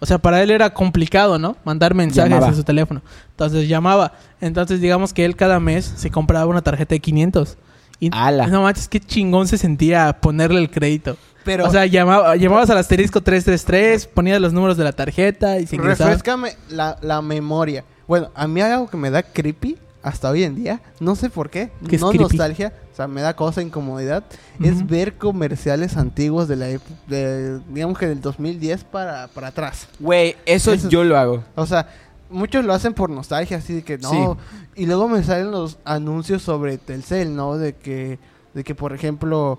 [0.00, 1.56] O sea, para él era complicado, ¿no?
[1.64, 2.48] Mandar mensajes Llamaba.
[2.50, 3.02] a su teléfono.
[3.30, 4.14] Entonces llamaba.
[4.40, 7.56] Entonces digamos que él cada mes se compraba una tarjeta de 500.
[8.00, 8.48] Y ¡Hala!
[8.48, 11.16] no manches, qué chingón se sentía ponerle el crédito.
[11.44, 15.66] Pero o sea, llamaba, llamabas al asterisco 333, ponías los números de la tarjeta y
[15.68, 16.10] se ingresaba.
[16.10, 17.84] refrescame la, la memoria.
[18.12, 20.82] Bueno, a mí hay algo que me da creepy hasta hoy en día.
[21.00, 21.72] No sé por qué.
[21.88, 22.24] ¿Qué es no creepy?
[22.24, 22.70] nostalgia.
[22.92, 24.22] O sea, me da cosa, incomodidad.
[24.62, 29.88] Es ver comerciales antiguos de la época, de, digamos que del 2010 para, para atrás.
[29.98, 31.42] Güey, eso, Eso- yo lo hago.
[31.54, 31.88] O sea,
[32.28, 34.36] muchos lo hacen por nostalgia, así de que no.
[34.74, 37.56] Y luego me salen los anuncios sobre Telcel, ¿no?
[37.56, 38.18] De que,
[38.52, 39.58] de que por ejemplo,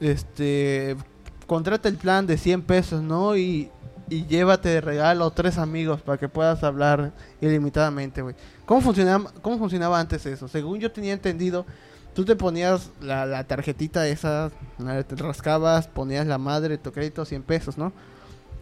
[0.00, 0.98] este,
[1.46, 3.38] contrata el plan de 100 pesos, ¿no?
[3.38, 3.70] Y,
[4.08, 8.34] y llévate de regalo tres amigos para que puedas hablar ilimitadamente, güey.
[8.64, 10.48] ¿Cómo funcionaba, ¿Cómo funcionaba antes eso?
[10.48, 11.66] Según yo tenía entendido,
[12.14, 17.24] tú te ponías la, la tarjetita esa, la- te rascabas, ponías la madre, tu crédito
[17.24, 17.92] 100 pesos, ¿no?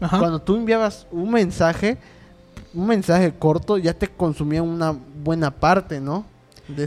[0.00, 0.18] Ajá.
[0.18, 1.98] Cuando tú enviabas un mensaje,
[2.72, 4.92] un mensaje corto, ya te consumía una
[5.22, 6.26] buena parte, ¿no?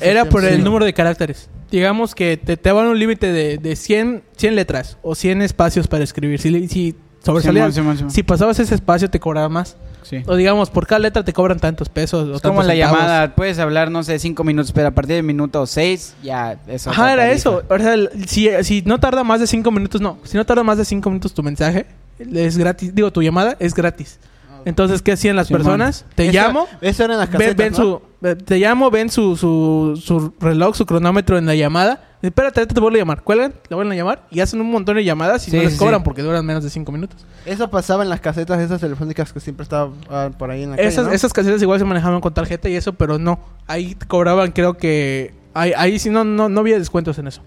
[0.01, 1.49] Era por el número de caracteres.
[1.69, 5.87] Digamos que te, te daban un límite de, de 100, 100 letras o 100 espacios
[5.87, 6.39] para escribir.
[6.41, 8.09] Si, si Simón.
[8.09, 9.75] si pasabas ese espacio te cobraba más.
[10.03, 10.23] Sí.
[10.25, 12.29] O digamos, por cada letra te cobran tantos pesos.
[12.29, 12.97] O Es como tantos la centavos.
[12.99, 16.91] llamada, puedes hablar, no sé, cinco minutos, pero a partir del minuto seis, ya eso.
[16.91, 17.61] Ajá, era eso.
[17.67, 17.95] O sea,
[18.25, 20.17] si, si no tarda más de 5 minutos, no.
[20.23, 21.85] Si no tarda más de 5 minutos tu mensaje,
[22.19, 22.95] es gratis.
[22.95, 24.17] Digo, tu llamada es gratis.
[24.65, 25.61] Entonces, ¿qué hacían las Simón.
[25.63, 26.05] personas?
[26.15, 27.77] Te Eso- llamo, Eso era en las ven, casetas, ven ¿no?
[27.77, 32.03] su, te llamo, ven su, su, su reloj, su cronómetro en la llamada.
[32.21, 33.21] Espérate, ahorita te vuelvo a llamar.
[33.23, 35.73] Cuelgan, le vuelven a llamar y hacen un montón de llamadas y Sí, no les
[35.73, 36.03] sí, cobran sí.
[36.03, 37.25] porque duran menos de 5 minutos.
[37.45, 40.75] Eso pasaba en las casetas esas telefónicas que siempre estaban ah, por ahí en la
[40.77, 41.11] calle, Esas, ¿no?
[41.13, 43.39] esas casetas igual se manejaban con tarjeta y eso, pero no.
[43.67, 45.35] Ahí cobraban, creo que.
[45.53, 47.41] Ahí, ahí sí no, no, no había descuentos en eso.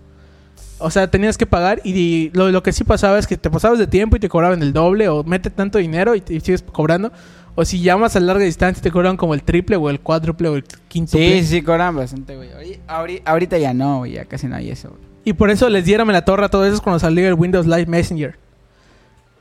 [0.81, 3.79] O sea, tenías que pagar y lo, lo que sí pasaba es que te pasabas
[3.79, 6.63] de tiempo y te cobraban el doble o mete tanto dinero y, te- y sigues
[6.63, 7.13] cobrando.
[7.55, 10.57] O si llamas a larga distancia te cobran como el triple o el cuádruple o
[10.57, 11.19] el quinto.
[11.19, 12.49] Sí, sí, cobran bastante, güey.
[12.51, 15.01] Ahori- ahori- Ahorita ya no, güey, ya casi no hay eso, güey.
[15.25, 17.67] Y por eso les dieron la torre a todo eso es cuando salió el Windows
[17.67, 18.39] Live Messenger.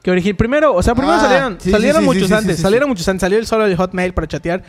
[0.03, 2.89] Que origi- primero, o sea, primero Ah, salieron, sí, salieron sí, muchos sí, antes, salieron
[2.89, 4.63] muchos antes, salió el solo el Hotmail para chatear,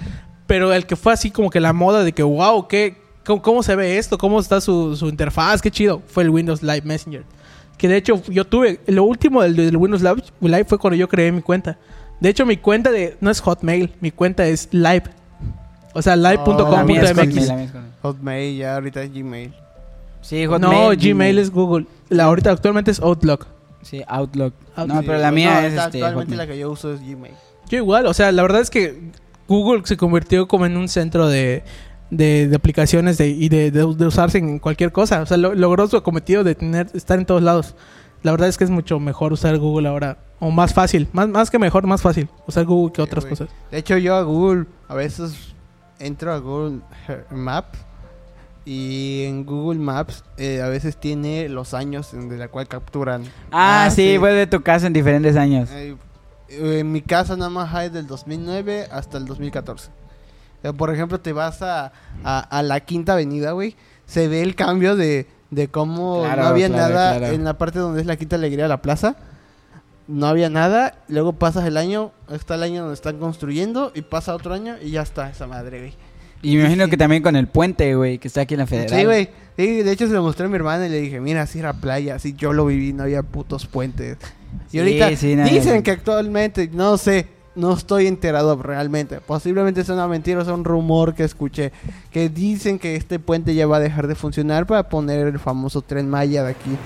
[0.46, 2.96] Pero el que fue así como que la moda de que, wow, ¿qué,
[3.30, 4.18] cómo, cómo se ve esto?
[4.18, 5.62] ¿Cómo está su, su interfaz?
[5.62, 6.02] Qué chido.
[6.06, 7.24] Fue el Windows Live Messenger.
[7.78, 11.08] Que de hecho yo tuve, lo último del, del Windows Live, Live fue cuando yo
[11.08, 11.78] creé mi cuenta.
[12.20, 15.04] De hecho mi cuenta de, no es Hotmail, mi cuenta es Live.
[15.94, 17.50] O sea, Oh, live.com.mx.
[18.02, 19.54] Hotmail, ya ahorita es Gmail.
[20.20, 20.98] Sí, no, Hotmail.
[20.98, 21.86] Gmail es Google.
[22.08, 23.46] La ahorita actualmente es Outlook.
[23.82, 24.52] Sí, Outlook.
[24.76, 24.94] Outlook.
[24.94, 26.38] No, Sí, pero la no, mía es este, Actualmente Hotmail.
[26.38, 27.34] la que yo uso es Gmail.
[27.68, 29.10] Yo igual, o sea, la verdad es que
[29.48, 31.64] Google se convirtió como en un centro de,
[32.10, 35.22] de, de aplicaciones de, y de, de- de usarse en cualquier cosa.
[35.22, 37.74] O sea, lo- logró su cometido de tener estar en todos lados.
[38.22, 40.18] La verdad es que es mucho mejor usar Google ahora.
[40.40, 41.08] O más fácil.
[41.12, 42.28] Más, más que mejor, más fácil.
[42.46, 43.48] Usar Google que otras cosas.
[43.70, 45.54] De hecho, yo a Google a veces
[45.98, 46.80] entro a Google
[47.30, 47.78] Maps
[48.64, 53.22] y en Google Maps eh, a veces tiene los años en de la cual capturan.
[53.50, 54.18] Ah, Ah, sí, sí.
[54.18, 55.70] fue de tu casa en diferentes años.
[55.72, 55.96] Eh,
[56.50, 59.90] en mi casa nada más hay del 2009 hasta el 2014.
[60.62, 61.92] Eh, por ejemplo, te vas a,
[62.24, 63.76] a, a la Quinta Avenida, güey.
[64.06, 67.34] Se ve el cambio de, de cómo Claro, no había claro, nada claro.
[67.34, 69.16] en la parte donde es la Quinta Alegría de la Plaza.
[70.08, 70.96] No había nada.
[71.08, 74.90] Luego pasas el año, está el año donde están construyendo y pasa otro año y
[74.90, 75.94] ya está esa madre, güey.
[76.42, 78.98] Y me imagino que también con el puente, güey, que está aquí en la Federal.
[78.98, 79.28] Sí, güey.
[79.56, 81.74] Sí, de hecho se lo mostré a mi hermana y le dije, mira, así era
[81.74, 84.16] playa, así yo lo viví, no había putos puentes.
[84.68, 89.20] Y Sí, ahorita sí, dicen que actualmente, no sé, no estoy enterado realmente.
[89.20, 91.72] Posiblemente sea una mentira, o sea un rumor que escuché.
[92.10, 95.82] Que dicen que este puente ya va a dejar de funcionar para poner el famoso
[95.82, 96.76] tren Maya de aquí.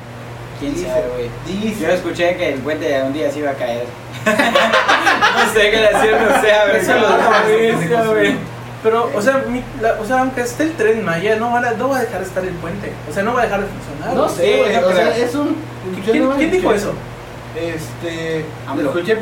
[0.61, 1.63] ¿Quién sabe, güey?
[1.63, 1.83] Dice.
[1.83, 3.87] Yo escuché que el puente un día se iba a caer.
[4.25, 8.55] no sé qué decir, no sé, a ver si lo güey.
[8.83, 9.43] Pero, o sea,
[9.99, 12.53] o sea, aunque esté el tren Maya, no, no va a dejar de estar el
[12.55, 12.93] puente.
[13.11, 14.15] O sea, no va a dejar de funcionar.
[14.15, 15.57] No sé, o sea, es un...
[16.05, 16.93] ¿Quién, no quién dijo eso?
[17.57, 18.45] Este.
[18.77, 19.19] Lo escuché.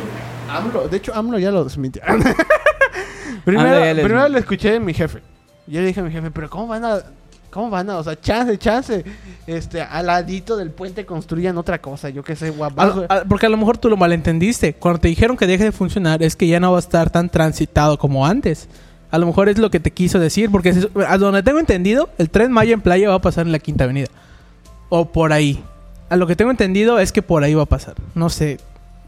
[0.57, 0.89] AMLO.
[0.89, 2.03] De hecho, AMLO ya lo desmintió.
[3.45, 5.21] primero, AMLO ya lo primero lo escuché de mi jefe.
[5.67, 6.99] Yo le dije a mi jefe, pero ¿cómo van a.?
[7.51, 7.99] ¿Cómo van a.?
[7.99, 9.05] O sea, chance, chance.
[9.47, 12.09] Este, al ladito del puente construyan otra cosa.
[12.09, 12.81] Yo qué sé, guapo.
[12.81, 14.75] A- a- porque a lo mejor tú lo malentendiste.
[14.75, 17.29] Cuando te dijeron que deje de funcionar es que ya no va a estar tan
[17.29, 18.69] transitado como antes.
[19.11, 20.51] A lo mejor es lo que te quiso decir.
[20.51, 23.53] Porque se- a donde tengo entendido, el tren Maya en playa va a pasar en
[23.53, 24.09] la Quinta Avenida.
[24.89, 25.63] O por ahí.
[26.09, 27.95] A lo que tengo entendido es que por ahí va a pasar.
[28.15, 28.59] No sé.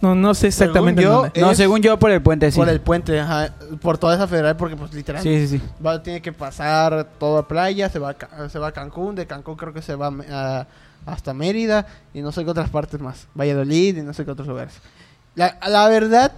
[0.01, 1.41] No, no sé exactamente en yo, dónde.
[1.41, 2.59] No, Es- según yo, por el puente, sí.
[2.59, 3.55] Por el puente, ajá.
[3.81, 5.23] Por toda esa federal, porque pues literal.
[5.23, 5.65] Sí, sí, sí.
[5.85, 9.27] Va, tiene que pasar toda playa, se va, a, Ca- se va a Cancún, de
[9.27, 10.67] Cancún creo que se va a-
[11.07, 14.49] hasta Mérida y no sé qué otras partes más, Valladolid y no sé qué otros
[14.49, 14.75] lugares.
[15.35, 16.33] La, la verdad,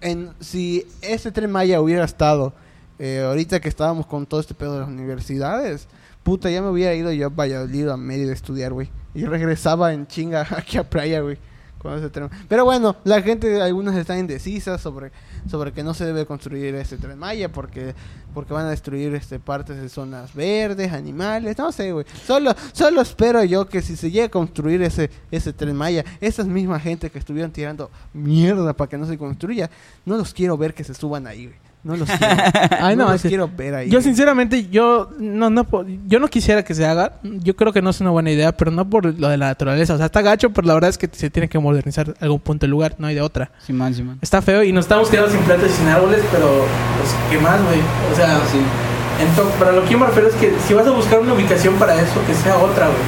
[0.00, 2.52] en, si ese tren Maya hubiera estado
[2.98, 5.86] eh, ahorita que estábamos con todo este pedo de las universidades,
[6.22, 8.90] puta, ya me hubiera ido yo a Valladolid o a Mérida a estudiar, güey.
[9.14, 11.38] Y regresaba en chinga aquí a playa, güey.
[11.78, 12.28] Con ese tren.
[12.48, 15.12] Pero bueno, la gente, algunas están indecisas sobre,
[15.48, 17.94] sobre que no se debe construir este tren Maya porque,
[18.34, 22.04] porque van a destruir este partes de zonas verdes, animales, no sé, güey.
[22.26, 26.46] Solo, solo espero yo que si se llegue a construir ese, ese tren Maya, esas
[26.46, 29.70] mismas gente que estuvieron tirando mierda para que no se construya,
[30.04, 31.67] no los quiero ver que se suban ahí, güey.
[31.88, 32.26] No los quiero,
[32.80, 33.88] Ay, no no, los ese- quiero ver ahí.
[33.88, 35.66] Yo sinceramente, yo no, no,
[36.06, 37.14] yo no quisiera que se haga.
[37.22, 39.94] Yo creo que no es una buena idea, pero no por lo de la naturaleza.
[39.94, 42.64] O sea, está gacho, pero la verdad es que se tiene que modernizar algún punto
[42.66, 42.94] del lugar.
[42.98, 43.50] No hay de otra.
[43.66, 44.18] Simón, Simón.
[44.20, 47.58] Está feo y nos estamos quedando sin plantas y sin árboles, pero pues, ¿qué más,
[47.64, 47.80] güey?
[48.12, 48.58] O sea, Sí.
[49.26, 51.74] entonces, para lo que yo me refiero es que si vas a buscar una ubicación
[51.76, 52.98] para eso, que sea otra, güey.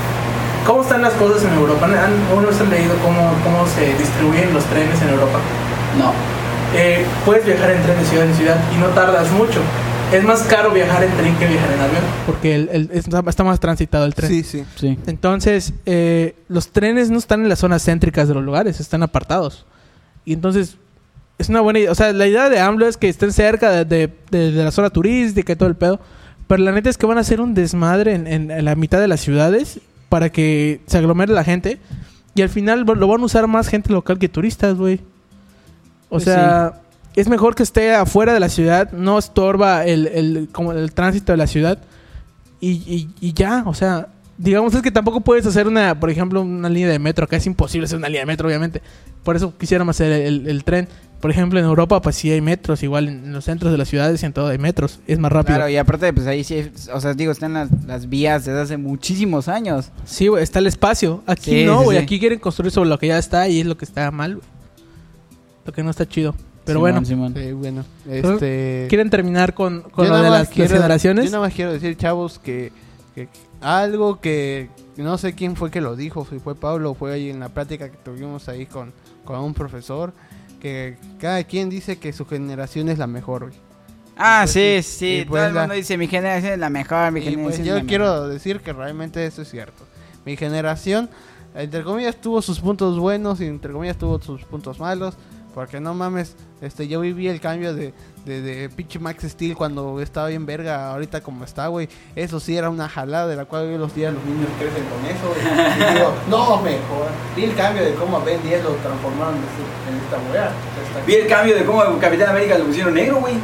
[0.67, 1.85] ¿Cómo están las cosas en Europa?
[1.87, 5.39] ¿Han, ¿Uno se han leído cómo, cómo se distribuyen los trenes en Europa?
[5.99, 6.13] No.
[6.77, 9.61] Eh, puedes viajar en tren de ciudad en ciudad y no tardas mucho.
[10.13, 13.61] Es más caro viajar en tren que viajar en avión, porque el, el- está, más
[13.61, 14.29] transitado el tren.
[14.31, 14.65] Sí, sí.
[14.77, 14.99] Sí.
[15.07, 19.67] Entonces, eh, los trenes no están en las zonas céntricas de los lugares, están apartados.
[20.25, 20.77] Y entonces,
[21.39, 21.93] es una buena idea.
[21.93, 24.73] O sea, la idea de AMLO es que estén cerca de, de- de- de la
[24.73, 26.01] zona turística y todo el pedo.
[26.49, 28.99] Pero la neta es que van a hacer un desmadre en, en- en la mitad
[29.01, 31.79] de las ciudades para que se aglomere la gente.
[32.35, 35.01] Y al final lo van a usar más gente local que turistas, güey.
[36.11, 36.75] O Pues sea,
[37.17, 41.33] es mejor que esté afuera de la ciudad, no estorba el, el- como el tránsito
[41.33, 41.79] de la ciudad.
[42.61, 46.43] Y, y- y ya, o sea, digamos es que tampoco puedes hacer una, por ejemplo,
[46.43, 47.25] una línea de metro.
[47.25, 48.83] Acá es imposible hacer una línea de metro, obviamente.
[49.23, 50.89] Por eso quisiéramos hacer el, el tren.
[51.21, 54.23] Por ejemplo, en Europa, pues sí hay metros, igual en, los centros de las ciudades
[54.23, 55.01] y en todo hay metros.
[55.07, 55.57] Es más rápido.
[55.57, 58.77] Claro, y aparte, pues ahí sí, o sea, digo, están las, las vías desde hace
[58.79, 59.91] muchísimos años.
[60.07, 61.23] Sí, güey, está el espacio.
[61.27, 61.99] Aquí Sí, no, sí, güey.
[61.99, 62.05] sí.
[62.05, 64.47] Aquí quieren construir sobre lo que ya está y es lo que está mal, güey.
[65.65, 66.35] Lo que no está chido.
[66.65, 67.35] Pero Simón, bueno, Simón.
[67.37, 67.85] Sí, bueno.
[68.09, 68.87] Este...
[68.89, 71.25] ¿quieren terminar con, con lo de las, quiero- generaciones?
[71.25, 72.71] Yo nada más quiero decir, chavos, que,
[73.15, 73.29] que
[73.61, 77.41] algo que no sé quién fue que lo dijo, si fue Pablo fue ahí en
[77.41, 78.93] la plática que tuvimos ahí con,
[79.25, 80.13] con un profesor,
[80.61, 83.47] que cada quien dice que su generación es la mejor.
[83.49, 83.59] güey.
[84.17, 85.07] Ah, Pues sí, sí, sí.
[85.21, 87.45] y pues Todo el la- mundo dice mi generación es la mejor, mi Y generación
[87.47, 88.29] pues es yo la quiero mejor".
[88.29, 89.83] decir que realmente eso es cierto.
[90.27, 91.09] Mi generación,
[91.55, 95.15] entre comillas, tuvo sus puntos buenos y entre comillas tuvo sus puntos malos.
[95.55, 97.93] Porque no mames, este, yo viví el cambio de,
[98.25, 101.89] de, de pinche Max Steel cuando estaba bien verga, ahorita como está, güey.
[102.15, 105.05] Eso sí era una jalada de la cual hoy los días los niños crecen con
[105.07, 105.91] eso, güey.
[105.91, 107.09] Y digo, no, mejor.
[107.35, 110.53] Vi el cambio de cómo a Ben 10 lo transformaron en este- esta weá.
[111.07, 113.35] Vi el cambio de cómo Capitán América lo pusieron negro, güey.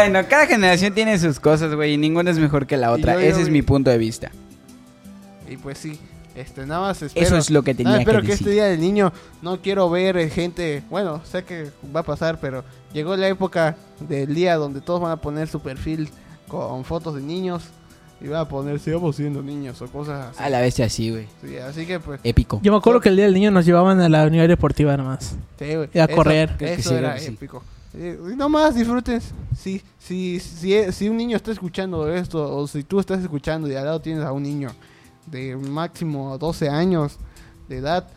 [0.00, 3.14] Ay, no, cada generación tiene sus cosas, güey, y ninguna es mejor que la otra.
[3.14, 4.30] yo- yo Ese es mi punto de vista.
[5.48, 5.98] Y pues sí,
[6.36, 7.26] este, nada más espero.
[7.26, 8.46] Eso es lo que tenía nada, espero que que, decir.
[8.48, 9.12] este día del niño
[9.42, 12.62] no quiero ver eh, gente, bueno, sé que va a pasar, pero
[12.92, 16.08] llegó la época del día donde todos van a poner su perfil
[16.48, 17.64] con fotos de niños
[18.20, 20.42] y van a poner sigamos siendo niños o cosas así.
[20.42, 21.26] A la bestia así, güey.
[21.42, 22.60] Sí, así que pues, Épico.
[22.62, 25.36] Yo me acuerdo que el día del niño nos llevaban a la unidad deportiva nomás.
[25.58, 26.56] sí, güey, y a eso- correr.
[26.56, 27.26] Que Eso sí, era sí.
[27.28, 27.62] épico.
[27.94, 29.20] Eh, y nomás disfruten.
[29.58, 33.74] Si, si, si, si un niño está escuchando esto, o si tú estás escuchando y
[33.74, 34.70] al lado tienes a un niño
[35.26, 37.18] de máximo 12 años
[37.68, 38.08] de edad,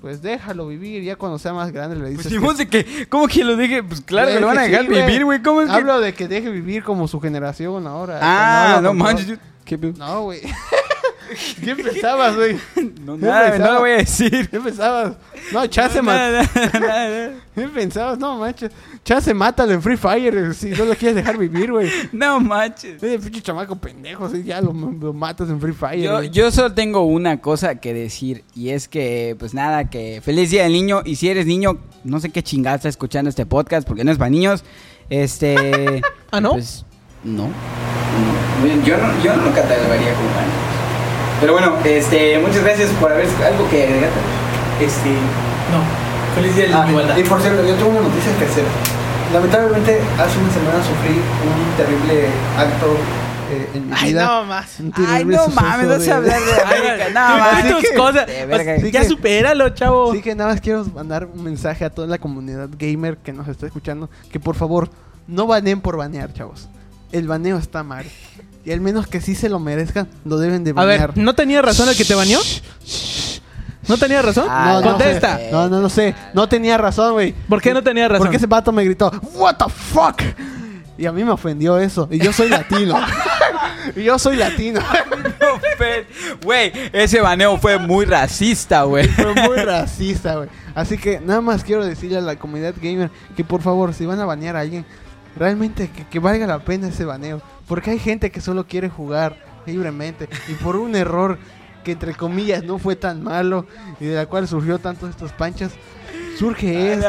[0.00, 1.02] pues déjalo vivir.
[1.02, 2.32] Ya cuando sea más grande le dices.
[2.40, 3.82] Pues que- de que, ¿cómo que lo dije?
[3.82, 5.42] Pues claro que lo van a dejar sí, vivir, güey.
[5.42, 5.74] ¿Cómo es que...?
[5.74, 8.18] Hablo de que deje vivir como su generación ahora.
[8.20, 9.26] Ah, no con manches.
[9.26, 9.78] yo- ¿Qué?
[9.78, 10.40] No, güey.
[11.64, 12.56] ¿Qué pensabas, güey?
[13.00, 14.48] No, lo voy a decir.
[14.48, 15.14] ¿Qué pensabas?
[15.52, 16.02] No, mata.
[16.02, 17.32] Nada, nada, nada.
[17.54, 18.18] ¿Qué pensabas?
[18.18, 18.70] No, manches.
[19.04, 21.90] Chance mátalo en Free Fire si no lo quieres dejar vivir, güey.
[22.12, 23.02] No manches.
[23.02, 26.30] Ese pinche chamaco pendejo, ya lo, lo matas en Free Fire.
[26.30, 30.62] Yo, solo tengo una cosa que decir y es que, pues nada, que feliz día
[30.64, 34.04] del niño y si eres niño, no sé qué chingada está escuchando este podcast porque
[34.04, 34.64] no es para niños,
[35.10, 36.00] este...
[36.30, 36.52] ¿Ah, no?
[36.52, 36.84] Pues
[37.24, 37.48] no.
[38.84, 40.61] Yo no, yo no lo catalogaría como.
[41.42, 44.10] Pero bueno, este, muchas gracias por haber algo que agregar.
[44.80, 45.10] Este.
[45.10, 46.34] No.
[46.34, 47.16] Feliz día de Ah, la igualdad.
[47.18, 48.64] y por cierto, yo tengo una noticia que hacer.
[49.34, 52.26] Lamentablemente, hace una semana sufrí un terrible
[52.56, 52.96] acto
[53.50, 54.24] eh, en mi Ay, vida.
[54.26, 54.78] no más.
[55.08, 57.10] Ay, no mames, no sé hablar de América.
[57.14, 57.68] Mames.
[57.68, 58.26] tú tus que- cosas.
[58.48, 60.12] Pues, ya que- supéralo, chavo.
[60.12, 63.48] Así que nada más quiero mandar un mensaje a toda la comunidad gamer que nos
[63.48, 64.08] está escuchando.
[64.30, 64.88] Que por favor,
[65.26, 66.68] no baneen por banear, chavos.
[67.10, 68.06] El baneo está mal.
[68.64, 71.14] Y al menos que sí se lo merezcan, lo deben de A banear.
[71.14, 72.38] ver, ¿no tenía razón el que te baneó?
[73.88, 74.46] ¿No tenía razón?
[74.48, 75.40] Ah, no, Contesta.
[75.50, 76.14] No, no, no sé.
[76.34, 77.32] No tenía razón, güey.
[77.32, 78.26] ¿Por qué no tenía razón?
[78.26, 80.22] Porque ese vato me gritó, ¿What the fuck?
[80.96, 82.06] Y a mí me ofendió eso.
[82.10, 82.96] Y yo soy latino.
[83.96, 84.80] y yo soy latino.
[86.44, 89.08] Güey, ese baneo fue muy racista, güey.
[89.08, 90.48] Fue muy racista, güey.
[90.74, 94.20] Así que nada más quiero decirle a la comunidad gamer que por favor, si van
[94.20, 94.84] a banear a alguien,
[95.36, 97.42] realmente que, que valga la pena ese baneo.
[97.72, 100.28] Porque hay gente que solo quiere jugar libremente.
[100.46, 101.38] Y por un error
[101.82, 103.64] que entre comillas no fue tan malo
[103.98, 105.72] y de la cual surgió tantos estos panchas,
[106.38, 107.06] surge esto.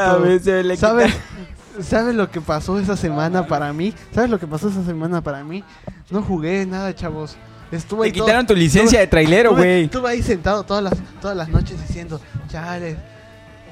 [0.77, 1.11] ¿Sabes?
[1.13, 3.93] quita- ¿Sabes lo que pasó esa semana para mí?
[4.15, 5.65] ¿Sabes lo que pasó esa semana para mí?
[6.09, 7.35] No jugué nada, chavos.
[7.69, 9.83] Estuve Te quitaron tu licencia de trailero, güey.
[9.83, 12.95] Estuve ahí sentado todas las, todas las noches diciendo, chale,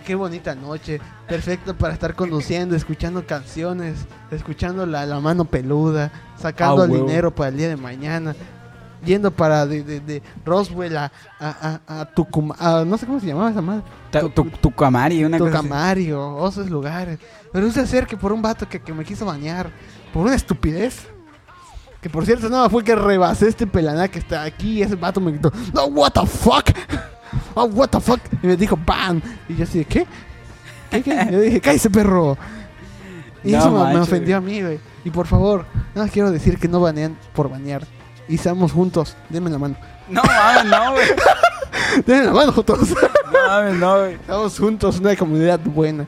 [0.01, 6.83] qué bonita noche, perfecto para estar conduciendo, escuchando canciones, escuchando la, la mano peluda, sacando
[6.83, 8.35] Ah, el dinero para el día de mañana,
[9.05, 12.07] yendo para de, de, de Roswell a, a, a,
[12.59, 15.51] a no sé cómo se llamaba esa madre, Tu, tu, tu camari, una cosa.
[15.57, 17.19] Tucamario, o esos lugares.
[17.51, 19.71] Pero un hacer que por un vato que, que me quiso bañar,
[20.13, 21.07] por una estupidez.
[22.01, 25.21] Que por cierto, no, fue que rebasé este pelaná que está aquí y ese vato
[25.21, 26.71] me gritó, no, what the fuck.
[27.53, 28.19] Oh, what the fuck.
[28.41, 29.21] Y me dijo, ban.
[29.49, 30.05] Y yo así, ¿qué?
[30.89, 31.27] ¿Qué, qué?
[31.31, 32.37] Yo dije, cállese, perro.
[33.43, 34.79] Y No eso me- ofendió a mí, güey.
[35.03, 37.83] Y por favor, nada más quiero decir que no banean por banear.
[38.27, 39.15] Y seamos juntos.
[39.29, 39.75] Denme la mano.
[40.09, 41.07] No mames, no, güey.
[42.05, 42.89] Denme la mano juntos.
[43.31, 44.13] No mames, no, güey.
[44.13, 46.05] Estamos juntos, una comunidad buena.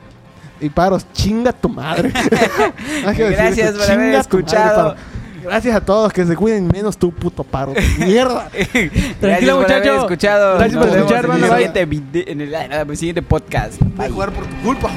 [0.60, 2.12] Y paros, chinga tu madre.
[3.04, 4.94] Gracias esto, por haber madre, escuchado.
[4.94, 5.00] Paro.
[5.44, 7.72] Gracias a todos, que se cuiden menos tú, puto paro.
[7.98, 8.48] Mierda.
[8.52, 10.00] Gracias Tranquilo, por haber muchacho.
[10.00, 10.58] escuchado.
[10.58, 11.40] Gracias por escuchar, en el hermano.
[11.54, 11.66] Bye.
[11.66, 13.80] siguiente vide- en el, en el siguiente podcast.
[13.80, 14.90] Voy a jugar por tu culpa,